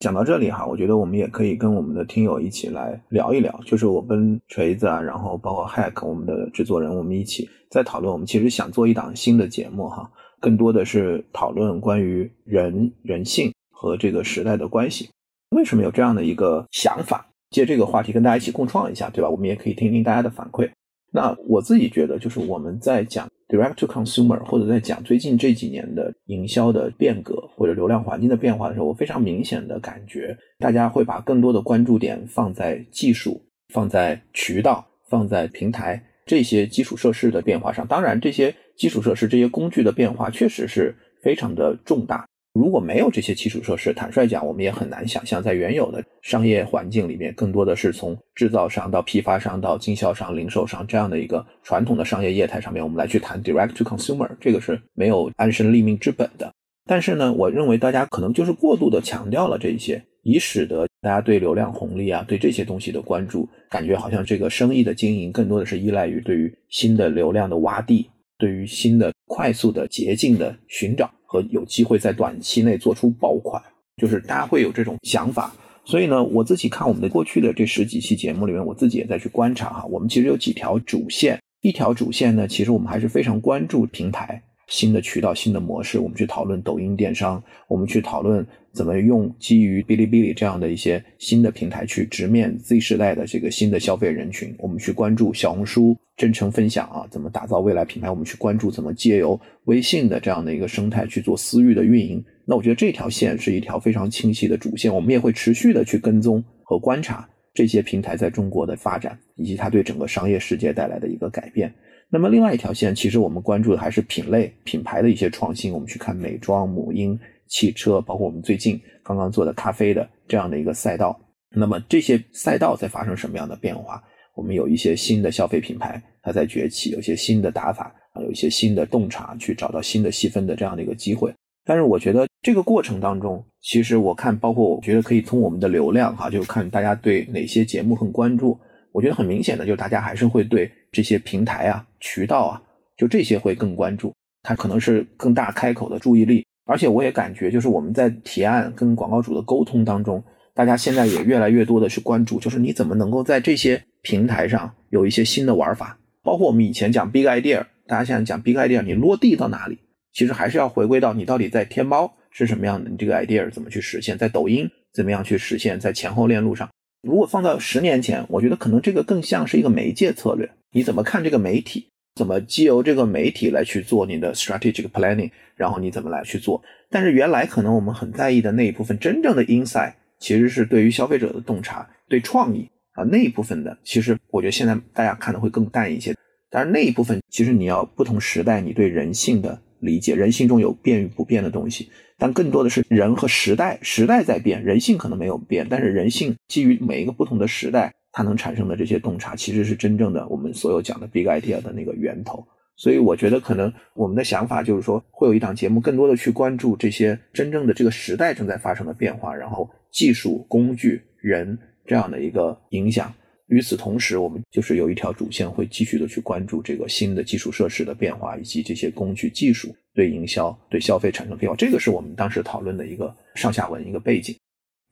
[0.00, 8.10] 讲到这里哈，我觉得我们也可以跟我们的听友一起来聊一聊，就是我跟锤子啊，然后包括 Hack 我们的制作人，我们一起在讨论。
[8.10, 10.10] 我们其实想做一档新的节目哈，
[10.40, 15.10] 更多的是讨论关于人、人性和这个时代的关系。
[15.50, 17.26] 为什么有这样的一个想法？
[17.50, 19.28] 借这个话题跟大家一起共创一下，对吧？
[19.28, 20.70] 我们也可以听听大家的反馈。
[21.12, 23.28] 那我自己觉得，就是我们在讲。
[23.50, 33.42] Direct to consumer，或者在讲最近这几年的营销的变革或者流量环境的变化的时候，我非常明显的感觉，大家会把更多的关注点放在技术、
[33.74, 37.84] 放在渠道、放在平台这些基础设施的变化上。
[37.88, 42.24] 当然，这些基础设施、这些工具的变化确实是非常的重大。
[42.52, 56.52] 如果没有这些基础设施，坦率讲，我们也很难想象在原有的商业环境里面，更多的是从制造商到批发商到经销商、零售商这样的一个传统的商业业态上面，我们来去谈 direct to consumer，这个是没有安身立命之本的。
[56.86, 71.08] 但是呢，我认为大家可能就是过度的强调了这一些，以使得大家对流量红利啊，对这些东西的关注，感觉好像这个生意的经营更多的是依赖于对于新的流量的洼地，对于新的快速的捷径的寻找。
[71.30, 73.62] 和有机会在短期内做出爆款，
[73.98, 75.54] 就是大家会有这种想法。
[75.84, 79.84] 所以呢，我自己看我们的过去的这十几期节目里面，我自己也在去观察哈。
[79.86, 84.42] 我们其实有几条主线，一条主线呢，其实我们还是非常关注平台。
[84.66, 94.54] 新的渠道、新的模式，我们去讨论抖音电商，我们去讨论怎么用基于哔哩哔哩这样的一些新的平台去直面 Z 时代的这个新的消费人群。
[94.58, 98.10] 我们去关注小红书真诚分享啊，怎么打造未来品牌？
[98.10, 102.22] 我们去关注怎么借由微信的这样的一个生态去做私域的运营。
[102.44, 111.72] 那我觉得这条线是一条非常清晰的主线，我们也会持续的去跟踪和观察这些平台在中国的发展，以及它对整个商业世界带来的一个改变。
[112.10, 115.72] 那么另外一条线，其实我们关注的还是品类、品牌的一些创新。
[115.72, 121.18] 我们去看美妆、母婴、汽车，包括我们最近刚刚做的咖啡的这样的一个赛道。
[121.56, 124.02] 那么这些赛道在发生什么样的变化？
[124.40, 131.30] 我们有一些新的消费品牌，它在崛起，有一些新的打法啊，有一些新的洞察，去找到新的细分的这样的一个机会。
[131.66, 138.58] 但是我觉得这个过程当中，其实我看，包括我觉得可以从我们的流量哈，就看大家对哪些节目很关注。
[138.92, 142.62] 我觉得很明显的，就是大家还是会对这些平台啊、渠道啊，
[142.96, 144.10] 就这些会更关注，
[144.42, 146.46] 它可能是更大开口的注意力。
[146.64, 155.98] 而且我也感觉，就是我们在提案跟广告主的沟通当中，大家现在也越来越多的去关注，就是你怎么能够在这些平台上有一些新的玩法。
[156.22, 159.78] 包括我们以前讲 big idea，大家现在讲 big idea，你落地到哪里？
[160.12, 166.68] 其实还是要回归到你到底在天猫是什么样的，你这个 idea 怎么去实现，在抖音怎么样去实现，在前后链路上。
[167.02, 170.50] 如果放到十年前，我觉得可能这个更像是一个媒介策略。
[170.72, 171.86] 你怎么看这个媒体？
[172.16, 175.30] 怎么基由这个媒体来去做你的 strategic planning？
[175.54, 176.62] 然后你怎么来去做？
[176.90, 183.76] 但是原来可能我们很在意的那一部分真正的 insight，其实是对于消费者的洞察、对创意啊那一部分的。
[183.82, 186.14] 其实我觉得现在大家看的会更淡一些。
[186.48, 191.88] 但是那一部分其实你要不同时代你对人性的理解，人性中有变与不变的东西。
[192.18, 202.46] 但更多的是人和时代，时代在变，人性可能没有变，但是人性基于每一个不同的时代，它能产生的这些洞察，其实是真正的我们所有讲的 big idea 的那个源头。
[202.80, 213.12] 所以我觉得可能我们的想法就是说，会有一档节目更多的去关注这些真正的这个时代正在发生的变化，然后技术、工具、人这样的一个影响。
[213.48, 221.54] 与此同时，我们就是有一条主线，会继续的去关注这个新的基础设施的变化，以及这些工具技术对营销、对消费产生变化。
[221.54, 224.34] 这个是我们当时讨论的一个上下文一个背景。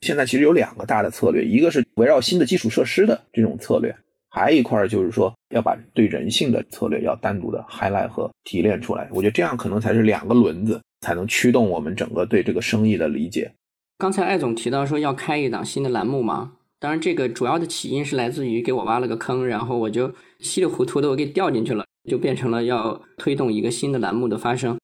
[0.03, 3.97] 现在其实有两个大的策略，一个是围绕新的基础设施的这种策略，
[4.39, 9.09] 还有一块就是说要把对人性的策略要单独的 highlight 和提炼出来。
[9.13, 13.51] 我觉得这样可能才是两个轮子，才能驱动我们整个对这个生意的理解。
[13.99, 16.53] 刚才艾总提到说要开一档新的栏目嘛？
[16.81, 24.79] 当然，这个主要的起因是来自于给我挖了个坑，然后我就稀里糊涂的我给掉进去了，就变成了要推动一个新的栏目的发生。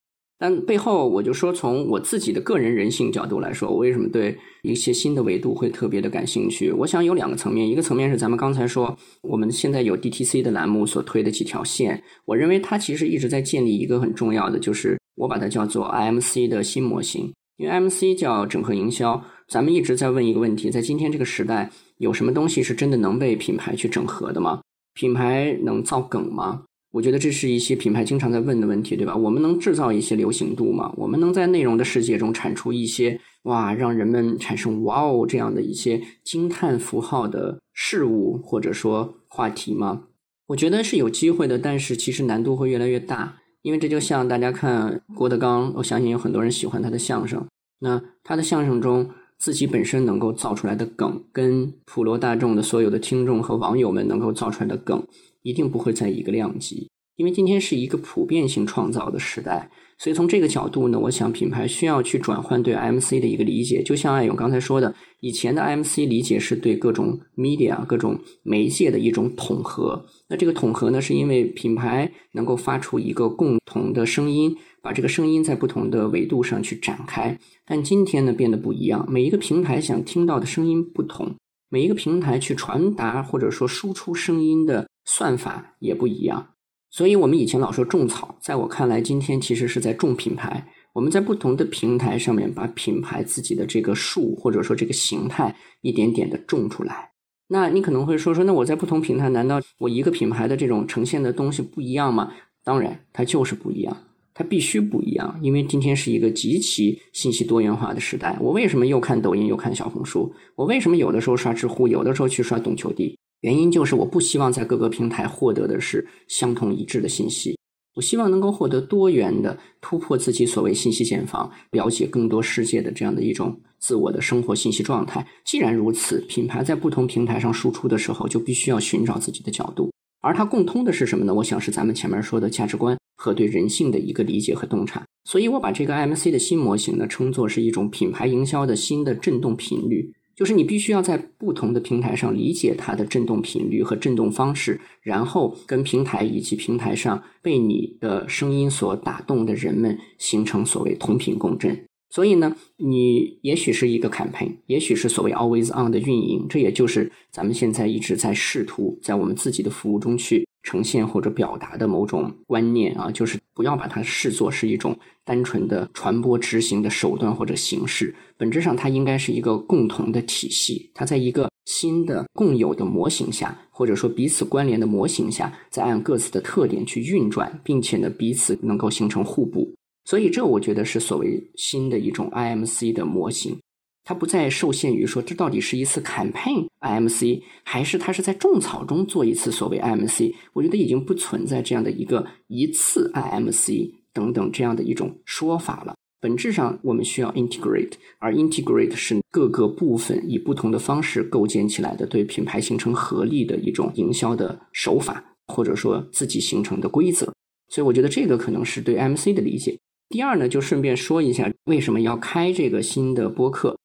[0.44, 6.70] 但背后我就说，从我自己的个人人性角度来说，我为什么对一些新的维度会特别的感兴趣？
[6.72, 21.70] 我想有两个层面，一个层面是咱们刚才说，我们现在有 DTC 的栏目所推的几条线，我认为它其实一直在建立一个很重要的，就是我把它叫做 IMC 的新模型，因为 MC 叫整合营销，咱们一直在问一个问题，在今天这个时代。
[21.98, 24.60] 有什么东西是真的能被品牌去整合的吗？
[24.92, 26.64] 品牌能造梗吗？
[26.94, 29.16] 我觉得这是一些品牌经常在问的问题，对吧？
[29.16, 30.94] 我们能制造一些流行度吗？
[30.96, 40.04] 我们能在内容的世界中产出一些哇，让人们产生哇哦这样的一些惊叹符号的事物或者说话题吗？
[40.46, 47.44] 我觉得是有机会的，但是其实难度会越来越大，因为这就像大家看郭德纲，我相信有很多人喜欢他的相声，
[47.80, 49.10] 那他的相声中。
[49.36, 55.04] 自己本身能够造出来的梗，跟普罗大众的所有的听众和网友们能够造出来的梗，
[55.44, 56.90] 一定不会在一个量级。
[57.14, 63.80] 因为今天是一个普遍性创造的时代，所以从这个角度呢，我想品牌需要去转换对 MC 的一个理解。
[63.84, 70.04] 就像艾勇刚才说的，以前的 MC 理解是对各种 media、各种媒介的一种统合。
[70.28, 74.52] 那这个统合呢，是因为品牌能够发出一个共同的声音。
[74.82, 79.06] 把这个声音在不同的维度上去展开，但今天呢变得不一样。
[79.10, 81.34] 每一个平台想听到的声音不同，
[81.70, 86.48] 每一个平台去传达或者说输出声音的算法也不一样。
[86.90, 90.68] 所以，我们以前老说种草，在我看来，今天其实是在种品牌。
[90.92, 97.10] 我们在不同的平台上面，把品牌自己的这个树或者说这个形态一点点的种出来。
[97.48, 102.32] 那你可能会说说，那我在不同平台，难道我一个品牌的这种呈现的东西不一样吗？
[102.62, 103.96] 当然，它就是不一样。
[104.32, 108.36] 它必须不一样，因为今天是一个极其信息多元化的时代。
[108.40, 110.32] 我为什么又看抖音又看小红书？
[110.56, 113.16] 我为什么有的时候刷知乎，有的时候去刷懂球帝？
[113.44, 117.58] 原因就是我不希望在各个平台获得的是相同一致的信息，
[117.94, 125.26] 我希望能够获得多元的突破自己所谓信息茧房，了解更多世界的这样的一种自我的生活信息状态。
[125.44, 129.92] 既然如此，品牌在不同平台上输出的时候，就必须要寻找自己的角度。
[130.22, 131.34] 而它共通的是什么呢？
[131.34, 135.04] 我想是咱们前面说的价值观和对人性的一个理解和洞察。
[135.28, 140.14] 所以我把这个 MC 的新模型呢，称作是一种品牌营销的新的振动频率。
[140.36, 151.84] 就是你必须要在不同的平台上理解它的振动频率和振动方式，然后跟平台以及平台上被你的声音所打动的人们形成所谓同频共振。
[152.10, 179.74] 所以呢，你也许是一个 campaign，也许是所谓 always on 的运营，这也就是咱们现在一直在试图在我们自己的服务中去呈现或者表达的某种观念啊，就是不要把它视作是一种单纯的传播执行的手段或者形式，本质上它应该是一个共同的体系，它在一个新的共有的模型下，或者说彼此关联的模型下，再按各自的特点去运转，并且呢彼此能够形成互补。
[180.04, 183.58] 所以，这我觉得是所谓新的一种 IMC 的模型，
[184.04, 190.34] 它不再受限于说这到底是一次 campaign IMC，还是它是在种草中做一次所谓 IMC。
[190.52, 195.94] 我觉得已经不存在这样的一个一次 IMC 等等这样的一种说法了。
[196.20, 207.30] 本质上，我们需要 integrate，而 integrate 是各个部分以不同的方式构建起来的，对品牌形成合力的一种营销的手法，或者说自己形成的规则。
[207.68, 209.78] 所以，我觉得这个可能是对 MC 的理解。
[210.08, 213.76] 第二呢，就顺便说一下为什么要开这个新的播客。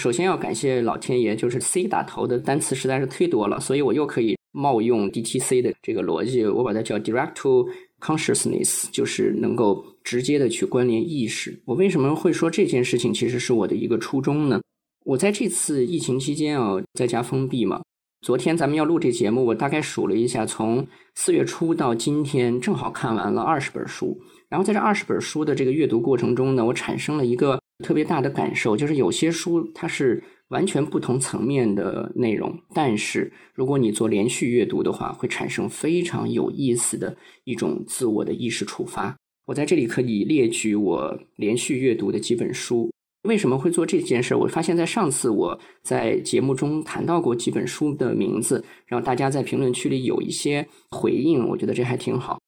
[0.00, 7.68] 首先要感谢老天爷，就是 C 打头的单词实在是忒多了，所以我又可以冒用 DTC 的这个逻辑，我把它叫 Direct to
[8.00, 11.62] Consciousness，就是能够直接的去关联意识。
[11.64, 14.60] 我为什么会说这件事情其实是我的一个初衷呢？
[15.04, 17.80] 我在这次疫情期间啊，在家封闭嘛。
[18.20, 20.84] 昨天咱们要录这节目，我大概数了一下，从
[21.14, 24.20] 四月初到今天，正好看完了二十本书。
[24.48, 39.16] 然后在这二十本书的这个阅读过程中呢，我产生了一个特别大的感受，就是有些书它是完全不同层面的内容，但是如果你做连续阅读的话，会产生非常有意思的一种自我的意识触发。
[39.46, 42.90] 我在这里可以列举我连续阅读的几本书。
[43.22, 44.34] 为什么会做这件事？
[44.34, 52.38] 我发现，在上次我在节目中谈到过几本书的名字，然后大家在评论区里有一些回应，我觉得这还挺好。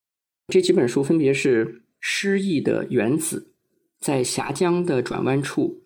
[0.48, 1.66] 这几本书分别是
[2.00, 3.52] 《失意的原子》、
[4.04, 5.79] 在峡江的转弯处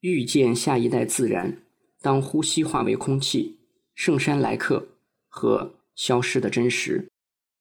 [0.00, 1.58] 遇见下一代自然、
[2.00, 3.56] 当呼吸化为空气、
[3.94, 4.88] 圣山来客
[5.28, 7.06] 和消失的真实。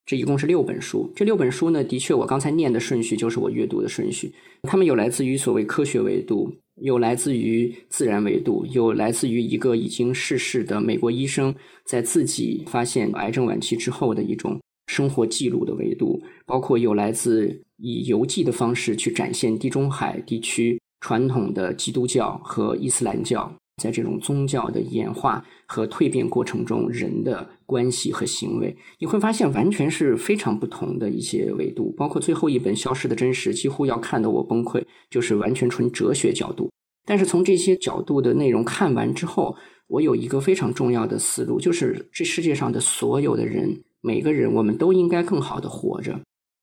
[0.06, 1.12] 这一共是六本书。
[1.16, 4.34] 这六本书呢，的确我刚才念的顺序就是我阅读的顺序。
[4.64, 6.52] 它们有来自于所谓科学维度。
[6.82, 36.70] 有来自于自然维度，有来自于一个已经逝世的美国医生在自己发现癌症晚期之后的一种生活记录的维度，包括有来自以游记的方式去展现地中海地区传统的基督教和伊斯兰教在这种宗教的演化和蜕变过程中人的关系和行为，你会发现完全是非常不同的一些维度，包括最后一本《消失的真实》，几乎要看得我崩溃，就是完全纯哲学角度。
[37.06, 39.56] 但是从这些角度的内容看完之后，
[39.88, 46.20] 我有一个非常重要的思路，就是这世界上的所有的人，每个人，我们都应该更好的活着。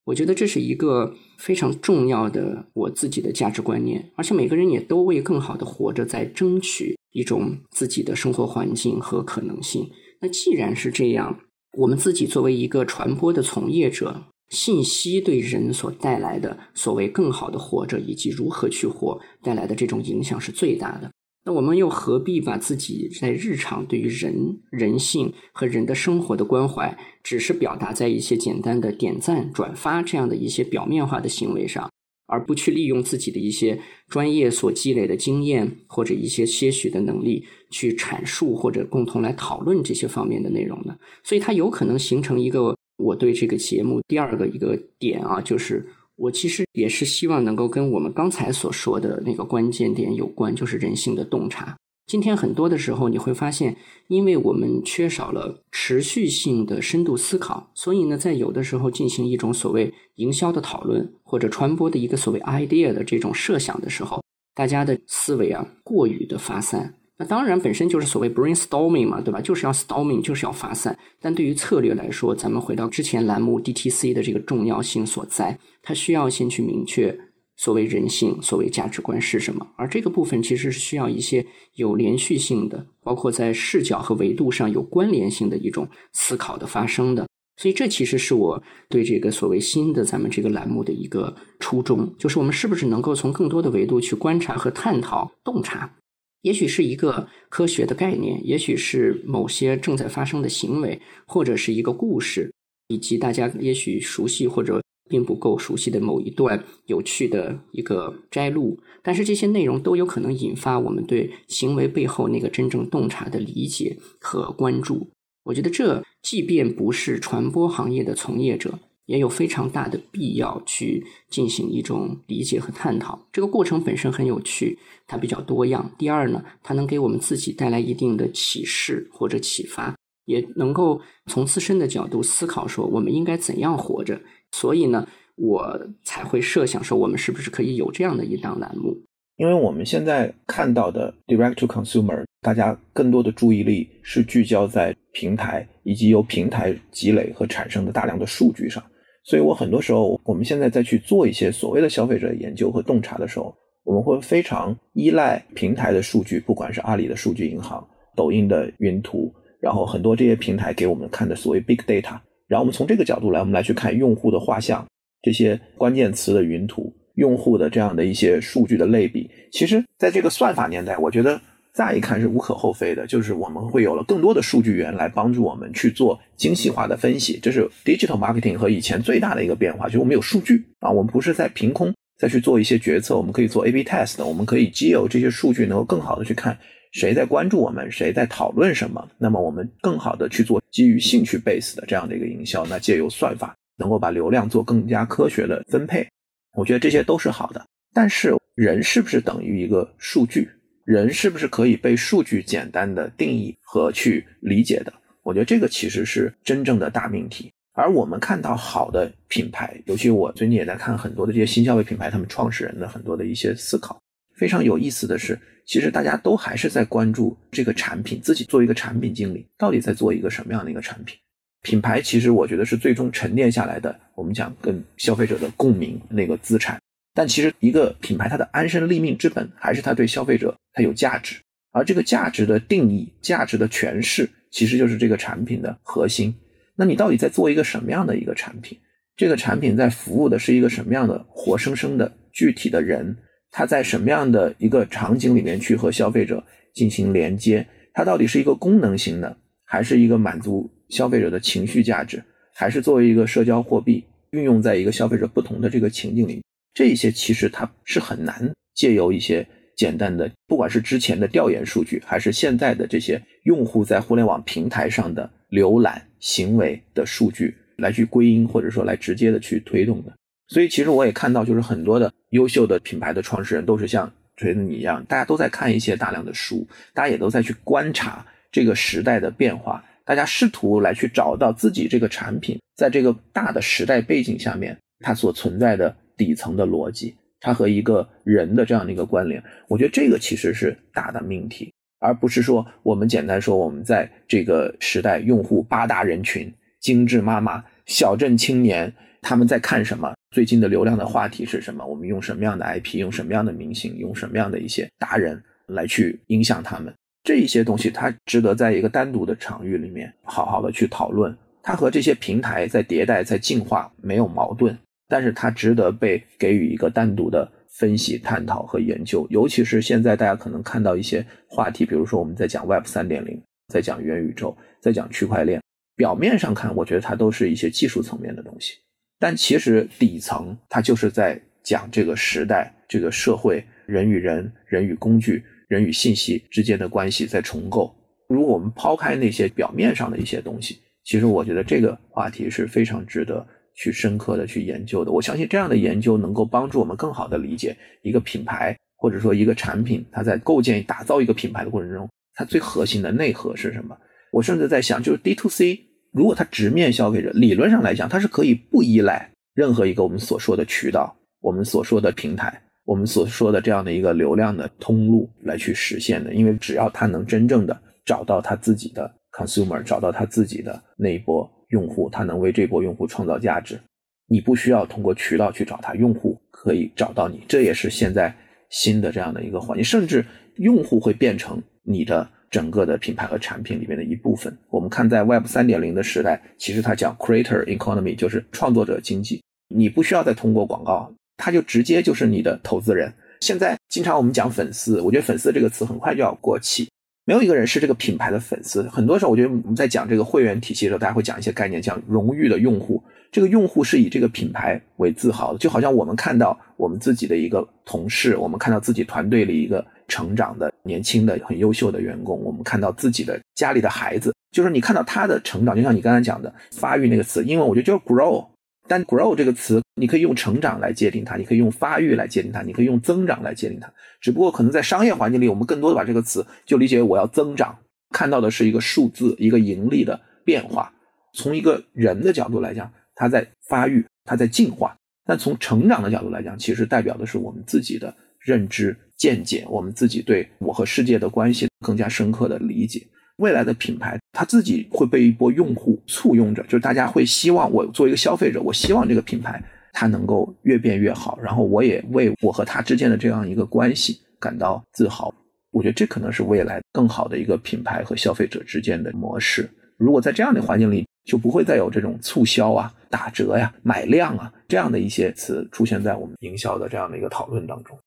[0.07, 9.91] 我觉得这是一个非常重要的我自己的价值观念，而且每个人也都为更好的活着在争取一种自己的生活环境和可能性。
[10.21, 11.41] 那既然是这样，
[11.77, 14.23] 我们自己作为一个传播的从业者。
[14.49, 21.11] 信息对人所带来的所谓更好的活着，以及如何去活带来的这种影响是最大的。
[21.47, 31.89] 那我们又何必把自己在日常对于人人性和人的生活的关怀，只是表达在一些简单的点赞、转发这样的一些表面化的行为上，
[32.27, 40.97] 而不去利用自己的一些专业所积累的经验或者一些些许的能力去阐述或者共同来讨论这些方面的内容呢？
[41.23, 42.77] 所以它有可能形成一个。
[42.99, 45.87] 我对这个节目第二个一个点啊，就是
[46.17, 51.77] 我其实也是希望能够跟我们刚才所说的那个关键点有关，就是人性的洞察。
[52.07, 53.77] 今天很多的时候你会发现，
[54.09, 64.23] 因为我们缺少了持续性的深度思考，所以呢，在有的时候进行一种所谓营销的讨论或者传播的一个所谓 idea 的这种设想的时候，
[64.55, 66.95] 大家的思维啊过于的发散。
[67.19, 69.41] 那当然，本身就是所谓 brainstorming 嘛，对吧？
[69.41, 70.97] 就是要 storming，就是要发散。
[71.19, 77.17] 但对于策略来说，咱们回到之前栏目 DTC 的这个重要性所在，它需要先去明确
[77.57, 79.65] 所谓人性、所谓价值观是什么。
[79.77, 87.25] 而这个部分其实是需要一些有连续性的，包括在视角和维度上有关联性的一种思考的发生的。
[87.57, 95.95] 所以，这其实是我对这个所谓新的咱们这个栏目的一个初衷，就是我们是不是能够从更多的维度去观察和探讨、洞察。
[96.43, 102.53] 也许是一个科学的概念，也许是某些正在发生的行为，或者是一个故事，
[102.89, 108.79] 以及大家也许熟悉或者并不够熟悉的某一段有趣的一个摘录。
[109.03, 115.09] 但是这些内容都有可能引发我们对行为背后那个真正洞察的理解和关注。
[115.45, 118.79] 我觉得这即便不是传播行业的从业者。
[119.07, 123.29] 也有非常大的必要去进行一种理解和探讨。
[123.33, 124.77] 这个过程本身很有趣，
[125.07, 125.89] 它比较多样。
[125.97, 129.95] 第二呢，它能给我们自己带来一定的启示或者启发，
[130.27, 134.21] 也能够从自身的角度思考说我们应该怎样活着。
[134.53, 138.97] 所以呢，我才会设想说，我们是不是可以有这样的一档栏目？
[139.37, 148.83] 因为我们现在看到的 direct to consumer，大家更多的注意力是聚焦在平台以及由平台积累和产生的大量的数据上。
[149.25, 153.55] 所以我很多时候，我们现在在去做一些所谓的消费者研究和洞察的时候，
[153.85, 159.31] 我们会非常依赖平台的数据，不管是阿里的数据银行、抖音的云图，
[159.67, 164.87] 然后很多这些平台给我们看的所谓 big data，然后我们从这个角度来，我们来去看用户的画像、
[165.23, 169.29] 这些关键词的云图、用户的这样的一些数据的类比。
[169.51, 171.41] 其实，在这个算法年代，我觉得。
[171.77, 186.57] 再一看是无可厚非的，就是我们会有了更多的数据源来帮助我们去做精细化的分析，这是 digital marketing 和以前最大的一个变化，就是我们有数据啊，我们不是在凭空再去做一些决策，我们可以做 A/B test，我们可以基有这些数据能够更好的去看
[186.93, 196.07] 谁在关注我们，谁在讨论什么，那么我们更好的去做基于兴趣 base 的这样的一个营销，那借由算法能够把流量做更加科学的分配，
[196.55, 197.65] 我觉得这些都是好的。
[197.93, 200.49] 但是人是不是等于一个数据？
[200.85, 204.93] 人是不是可以被数据简单的定义和去理解的？
[205.23, 207.53] 我觉得这个其实是真正的大命题。
[207.73, 214.01] 而我们看到好的品牌，尤其我最近也在看很多的这些新消费品牌，他们创始人的很多的一些思考。
[214.37, 221.19] 非常有意思的是，其实大家都还是在关注这个产品，自己做一个产品经理，到底在做一个什么样的一个产品？
[221.63, 226.79] 品牌其实我觉得是最终沉淀下来的，我们讲跟消费者的共鸣那个资产。
[227.13, 231.37] 但其实一个品牌它的安身立命之本，还是它对消费者它有价值，
[231.73, 236.33] 而这个价值的定义、价值的诠释，其实就是这个产品的核心。
[236.77, 238.79] 那你到底在做一个什么样的一个产品？
[239.17, 243.17] 这个产品在服务的是一个什么样的活生生的具体的人？
[243.59, 246.45] 它在什么样的一个场景里面去和消费者
[246.75, 247.67] 进行连接？
[247.95, 249.35] 它到底是一个功能型的，
[249.65, 256.43] 还是一个满足消费者的情绪价值，还是作为一个社交货币运用在一个消费者不同的这个情境里？
[256.75, 270.13] 这一些其实它是很难借由一些简单的，不管是之前的调研数据，还是现在的这些用户在互联网平台上的浏览行为的数据来去归因，或者说来直接的去推动的。
[270.49, 289.43] 所以，其实我也看到，就是很多的优秀的品牌的创始人都是像锤子你一样，大家都在看一些大量的书，大家也都在去观察这个时代的变化，大家试图来去找到自己这个产品在这个大的时代背景下面它所存在的底层的逻辑，它和一个人的这样的一个关联。
[289.67, 300.15] 我觉得这个其实是大的命题，而不是说我们简单说我们在这个时代用户八大人群、精致妈妈、小镇青年他们在看什么。
[300.37, 301.83] 最近的流量的话题是什么？
[301.83, 306.93] 我们用什么样的 IP，用什么样的明星，用什么样的一些达人来去影响他们？
[307.25, 311.35] 这一些东西它值得在一个单独的场域里面好好的去讨论。
[311.63, 314.77] 它和这些平台在迭代、在进化没有矛盾，
[315.09, 319.27] 但是它值得被给予一个单独的分析、探讨和研究。
[319.31, 323.41] 尤其是现在大家可能看到一些话题，比如说我们在讲 Web 三点零，
[323.73, 325.63] 在讲元宇宙，在讲区块链，
[325.97, 328.75] 表面上看，我觉得它都是一些技术层面的东西。
[329.19, 337.95] 但其实底层，它就是在讲这个时代、这个社会、人与人、人与工具、人与信息之间的关系在重构。
[338.29, 343.47] 如果我们抛开那些表面上的一些东西，其实我觉得这个话题是非常值得
[343.77, 345.13] 去深刻的去研究的。
[345.13, 353.97] 我相信这样的研究能够帮助我们更好的理解一个品牌或者说一个产品，它在构建、打造一个品牌的过程中，它最核心的内核是什么。
[354.33, 355.86] 我甚至在想，就是 D to C。
[356.17, 366.33] 如果它直面消费者，理论上来讲，它是可以不依赖任何一个我们所说的渠道、我们所说的平台、我们所说的这样的一个流量的通路来去实现的。
[366.33, 373.79] 因为只要它能真正的找到他自己的 consumer，找到他自己的那一波用户，他能为这波用户创造价值，
[374.27, 377.43] 你不需要通过渠道去找他，用户可以找到你。
[377.47, 378.35] 这也是现在
[378.71, 380.25] 新的这样的一个环境，甚至
[380.57, 382.27] 用户会变成你的。
[382.51, 389.43] 整个的品牌和产品里面的一部分，我们看在 Web 三点零的时代，其实它讲 Creator Economy，就是创作者经济。
[389.69, 393.13] 你不需要再通过广告，它就直接就是你的投资人。
[393.41, 396.89] 现在经常我们讲粉丝，我觉得粉丝这个词很快就要过气，
[397.25, 398.83] 没有一个人是这个品牌的粉丝。
[398.89, 403.03] 很多时候，我觉得我们在讲这个会员体系的时候，大家会讲一些概念，讲荣誉的用户。
[403.33, 409.85] 这个用户是以这个品牌为自豪的，就好像我们看到我们自己的一个同事，我们看到自己团队里一个。
[410.09, 418.47] 成长的年轻的很优秀的员工，我们看到自己的家里的孩子，就是你看到他的成长，就像你刚才讲的发育那个词，英文我觉得就是 grow，
[418.89, 423.93] 但 grow 这个词你可以用成长来界定它，你可以用发育来界定它，你可以用增长来界定它。
[424.21, 427.77] 只不过可能在商业环境里，我们更多的把这个词就理解为我要增长，
[428.11, 430.93] 看到的是一个数字，一个盈利的变化。
[431.33, 434.89] 从一个人的角度来讲，他在发育，他在进化；
[435.27, 438.15] 但从成长的角度来讲，其实代表的是我们自己的
[438.47, 438.97] 认知。
[439.17, 443.07] 见解，我们自己对我和世界的关系更加深刻的理解。
[443.39, 455.35] 未来的品牌，它自己会被一波用户簇拥着，就是大家会希望我作为一个消费者，我希望这个品牌它能够越变越好，然后我也为我和它之间的这样一个关系感到自豪。
[455.71, 459.69] 我觉得这可能是未来更好的一个品牌和消费者之间的模式。
[459.97, 467.99] 如果在这样的环境里，就不会再有这种促销啊、打折呀、买量啊这样的一些词出现在我们营销的这样的一个讨论当中。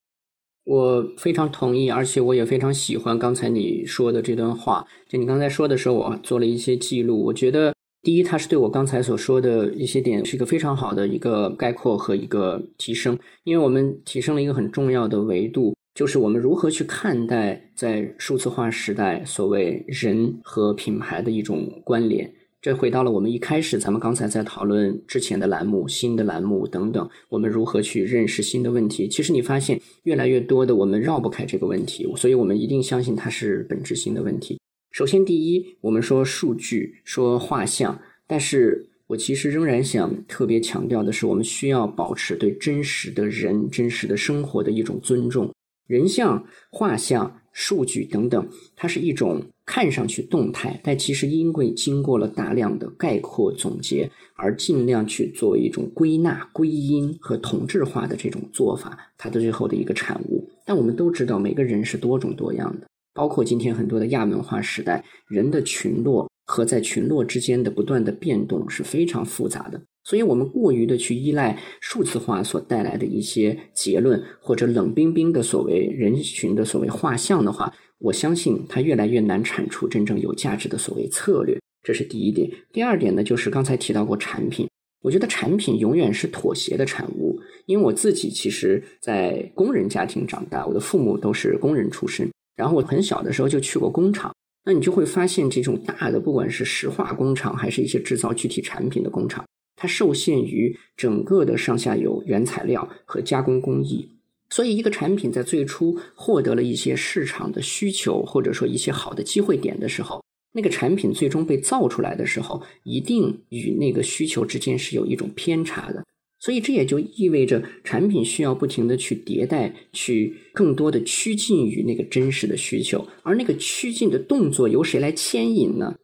[0.70, 4.86] 我非常同意，而且我也非常喜欢刚才你说的这段话。
[5.08, 7.26] 就你刚才说的时候，我做了一些记录。
[7.26, 22.32] 我觉得，第一，它是对我刚才所说的一些点是一个非常好的一个概括和一个提升，因为我们提升了一个很重要的维度，就是我们如何去看待在数字化时代所谓人和品牌的一种关联。
[22.62, 29.08] 这回到了我们一开始，咱们刚才在讨论之前的栏目、新的栏目等等，我们如何去认识新的问题？
[29.08, 34.60] 其实你发现越来越多的我们绕不开这个问题，所以我们一定相信它是本质性的问题。
[34.92, 37.98] 首先，第一，我们说数据，说画像，
[38.28, 45.50] 但是我其实仍然想特别强调的是，我们需要保持对真实的人、真实的生活的一种尊重。
[45.88, 48.48] 人像、画像、数据等等，
[48.78, 49.44] 它是一种。
[49.72, 60.50] 看上去动态，但其实因为经过了大量的概括总结，而尽量去做一种归纳、归因和同质化的这种做法，它的最后的一个产物。
[60.66, 69.80] 但我们都知道，每个人是多种多样的，包括今天很多的亚文化时代，人的群落和在群落之间的不断的变动是非常复杂的。
[70.10, 77.72] 所以，我们过于的去依赖数字化所带来的一些结论，或者冷冰冰的所谓人群的所谓画像的话。
[78.00, 82.50] 我相信它越来越难产出真正有价值的所谓策略，这是第一点。
[82.74, 84.68] 第二点呢，就是刚才提到过产品，
[85.04, 87.40] 我觉得产品永远是妥协的产物。
[87.68, 94.34] 因为我自己其实，在工人家庭长大，我的父母都是工人出身，然后我很小的时候就去过工厂，
[94.66, 99.46] 那你就会发现，这种大的不管是石化工厂，还是一些制造具体产品的工厂，
[99.80, 104.12] 它受限于整个的上下游原材料和加工工艺。
[104.50, 110.22] 所以，一个产品在最初获得了一些市场的需求，或者说一些好的机会点的时候，
[110.52, 116.04] 那个产品最终被造出来的时候，一定与那个需求之间是有一种偏差的。
[116.40, 123.08] 所以，这也就意味着产品需要不停的去迭代，去更多的趋近于那个真实的需求。
[123.24, 125.96] 而那个趋近的动作由谁来牵引呢？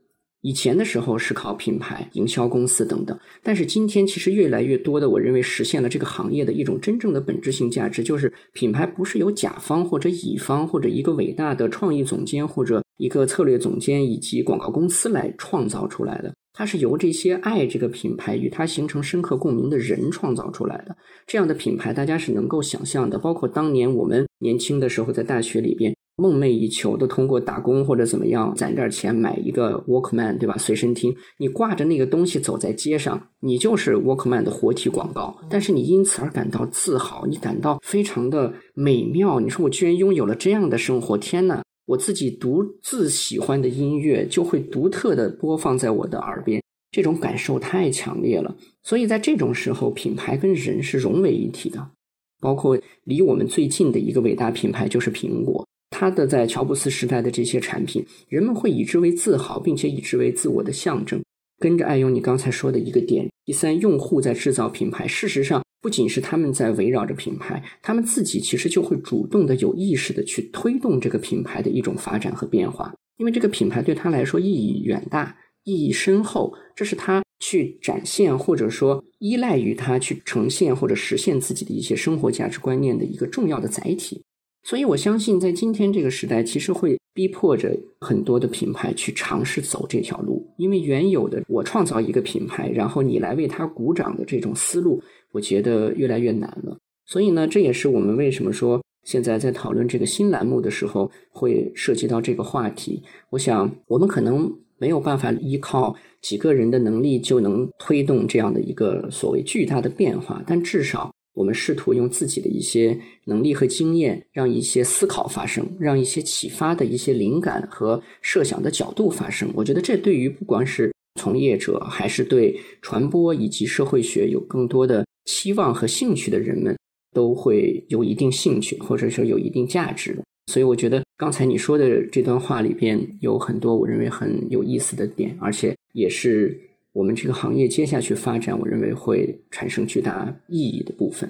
[0.45, 20.95] 以前的时候是靠品牌、营销公司等等，但是今天其实越来越多的，我认为实现了这个行业的一种真正的本质性价值，就是品牌不是由甲方或者乙方或者一个伟大的创意总监或者一个策略总监以及广告公司来创造出来的，它是由这些爱这个品牌与它形成深刻共鸣的人创造出来的。
[21.25, 25.94] 这样的品牌大家是能够想象的，包括当年我们年轻的时候在大学里边。
[26.17, 30.57] 梦寐以求的，通过打工或者怎么样攒点钱买一个 Walkman，对吧？
[30.57, 35.37] 随身听，你挂着那个东西走在街上，你就是 Walkman 的活体广告。
[35.49, 39.39] 但是你因此而感到自豪，你感到非常的美妙。
[39.41, 41.61] 你说我居然拥有了这样的生活，天呐！
[41.85, 46.61] 我自己独自喜欢的音乐就会独特的播放在我的耳边，
[46.91, 48.55] 这种感受太强烈了。
[48.81, 51.91] 所以在这种时候，品牌跟人是融为一体的。
[52.39, 55.65] 包括离我们最近的一个伟大品牌就是苹果。
[55.97, 61.23] 他的在乔布斯时代的这些产品，人们会以之为自豪，并且以之为自我的象征。
[61.57, 65.07] 跟着爱用你刚才说的一个点，第三，用户在制造品牌。
[65.07, 72.93] 事实上，不仅是他们在围绕着品牌，他们自己其实就会主动的、有意识的去推动这个品牌的一种发展和变化。
[73.15, 75.33] 因为这个品牌对他来说意义远大、
[75.63, 84.21] 意义深厚，这是他去展现或者说依赖于他去呈现或者实现自己的一些生活价值观念的一个重要的载体。
[84.67, 90.43] 所以，我相信在今天这个时代，其实会逼迫着很多的品牌去尝试走这条路。
[90.57, 94.99] 因为原有的我创造一个品牌，然后你来为它鼓掌的这种思路，
[95.31, 96.75] 我觉得越来越难了。
[97.05, 103.03] 所以呢，这也是我们为什么说现在在讨论这个新栏目的时候，会涉及到这个话题。
[103.29, 111.13] 我想，我们可能没有办法依靠几个人的能力就能推动这样的一个所谓巨大的变化，但至少。
[111.35, 119.47] 我们试图用自己的一些能力和经验，让一些思考发生，让一些启发的一些灵感和设想的角度发生。
[119.53, 126.75] 我觉得这对于不管是从业者，还是对传播以及社会学有更多的期望和兴趣的人们，
[127.13, 130.23] 都会有一定兴趣，或者说有一定价值的。
[130.51, 136.57] 所以，我觉得刚才你说的这段话里边有很多我认为很有意思的点，而且也是。
[136.95, 141.29] 我们这个行业接下去发展，我认为会产生巨大意义的部分。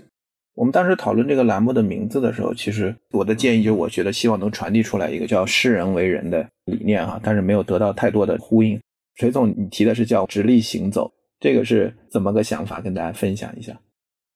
[0.53, 8.79] 我们当时讨论这个栏目的名字的时候，其实我的建议就是，我觉得希望能传递出来一个叫“视人为人”的理念哈，但是没有得到太多的呼应。
[9.15, 11.11] 水总，你提的是叫“直立行走”，
[11.41, 12.79] 这个是怎么个想法？
[12.79, 13.75] 跟大家分享一下。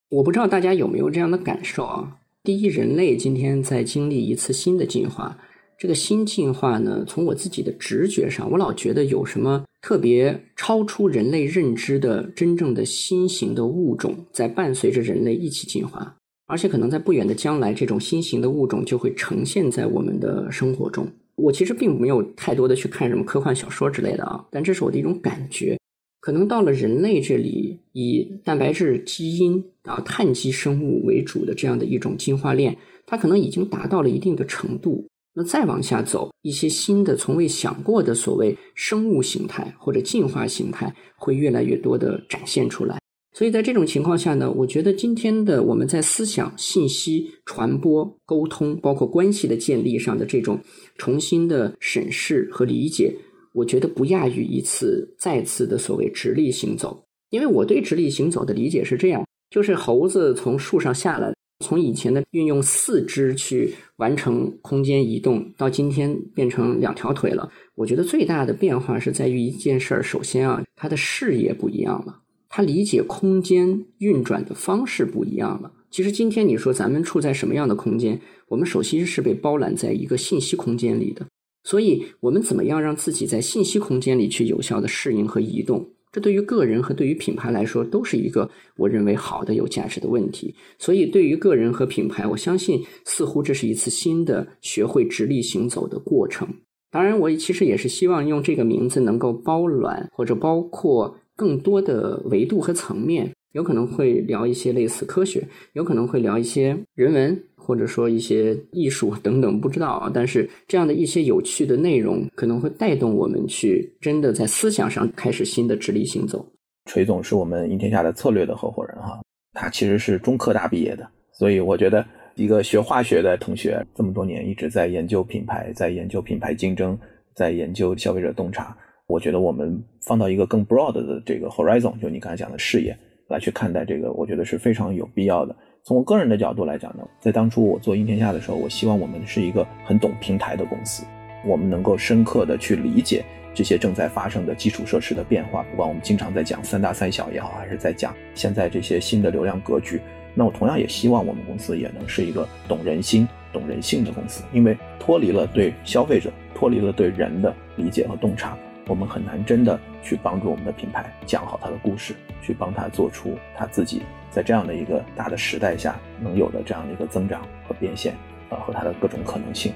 [0.10, 2.18] 我不知道大家有没有这样的感受啊？
[2.42, 5.38] 第一，人类今天在经历一次新的进化。
[5.80, 16.14] 这个新进化呢，从我自己的直觉上，我老觉得有什么特别超出人类认知的真正的新型的物种在伴随着人类一起进化，
[16.48, 21.08] 而且可能在不远的将来，这种新型的物种就会呈现在我们的生活中。
[21.38, 25.78] 我其实并没有太多的去看什么科幻小说之类的啊，但这是我的一种感觉。
[26.20, 35.08] 可能到了人类这里，以蛋白质基因啊碳基生物为主的这样的一种进化链，它可能已经达到了一定的程度。
[35.44, 42.98] 再往下走，一些新的从未想过的所谓生物形态或者进化形态，会越来越多的展现出来。
[43.32, 50.60] 所以在这种情况下呢，我觉得今天的我们在思想、信息传播、沟通，包括关系的建立上的这种
[50.98, 53.16] 重新的审视和理解，
[53.54, 57.02] 我觉得不亚于一次再次的所谓直立行走。
[57.30, 61.32] 因为我对直立行走的理解是这样：就是猴子从树上下来，
[61.64, 67.50] 从以前的运用四肢去完成空间移动，到今天变成两条腿了。
[67.76, 72.22] 我觉得最大的变化是在于一件事儿：首先啊，他的视野不一样了。
[72.48, 75.72] 他理解空间运转的方式不一样了。
[75.92, 78.20] 其实今天你说咱们处在什么样的空间？
[78.48, 81.28] 我们首先是被包揽在一个信息空间里的，
[81.64, 85.90] 所以我们怎么样让自己在信息空间里去有效的适应和移动？
[86.12, 90.54] 这对于个人和对于品牌来说都是一个我认为好的有价值的问题。
[90.78, 96.48] 所以对于个人和品牌，我相信似乎这是一次新的学会直立行走的过程。
[96.92, 101.16] 当然，我其实也是希望用这个名字能够包揽或者包括。
[101.40, 110.12] 更多的维度和层面，有可能会聊一些类似科学，有可能会聊一些人文，或者说一些艺术等等，不知道啊。
[110.12, 116.44] 但是这样的一些有趣的内容，可能会带动我们去真的在思想上开始新的直立行走。
[116.86, 119.22] 锤总是我们赢天下的策略的合伙人哈，
[119.54, 122.04] 他其实是中科大毕业的，所以我觉得
[122.34, 126.98] 一个学化学的同学这么多年一直在研究品牌，在研究品牌竞争，
[127.36, 128.76] 在研究消费者洞察。
[129.06, 132.98] 我觉得我们放到一个更 broad 的这个 horizon，就你刚才讲的视野
[133.28, 135.56] 来去看待这个，我觉得是非常有必要的。
[135.84, 141.04] 从我个人的角度来讲呢，在当初我做英天下的时候，我希望我们是一个很懂平台的公司，
[141.46, 150.00] 我们能够深刻的去理解这些正在发生的基础设施的变化，不管我们经常在讲三大三小也好，还是在讲现在这些新的流量格局，
[150.36, 158.56] 那我同样也希望我们公司也能是一个懂人心、懂人性的公司，因为脱离了对消费者、脱离了对人的理解和洞察。
[158.90, 168.16] 我们很难真的去帮助我们的品牌讲好它的故事，去帮他做出他自己在这样的一个大的时代下能有的这样的一个增长和变现，
[168.50, 169.72] 啊和它的各种可能性。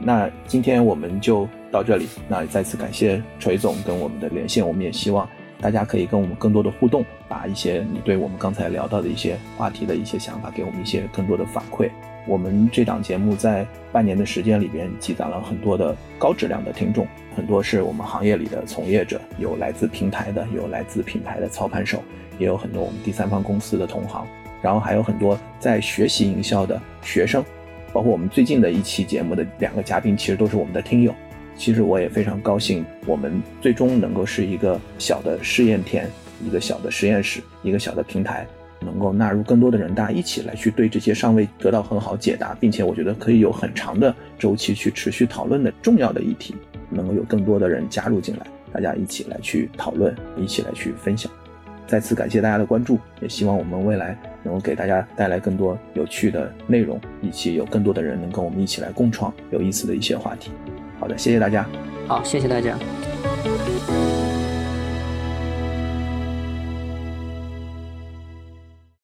[0.00, 5.28] 那今天我们就到这里，那再次感谢锤总跟我们的连线，我们也希望
[5.60, 11.90] 大家可以跟我们更多的互动，把一些你对我们刚才聊到的一些话题的一些想法给我们一些更多的反馈。
[12.28, 22.02] 我们这档节目在半年的时间里边积攒了很多的高质量的听众，很多是我们行业里的从业者，有来自平台的，有来自品牌的操盘手，
[22.38, 24.26] 也有很多我们第三方公司的同行，
[24.60, 27.42] 然后还有很多在学习营销的学生，
[27.94, 31.14] 包括我们最近的一期节目的两个嘉宾，其实都是我们的听友。
[31.56, 36.06] 其实我也非常高兴，我们最终能够是一个小的试验田，
[36.44, 38.46] 一个小的实验室，一个小的平台。
[38.80, 46.54] 能够纳入更多的人，大家一起来去对这些尚未得到很好解答，并且我觉得可以有很长的周期去持续讨论的重要的议题，
[46.90, 51.30] 能够有更多的人加入进来，大家一起来去讨论，一起来去分享。
[51.86, 60.50] 再次感谢大家的关注，也希望我们未来能够给大家带来更多有趣的内容，一起有更多的人能跟我们一起来共创有意思的一些话题。
[61.00, 61.66] 好的，谢谢大家。
[62.06, 62.76] 好，谢谢大家。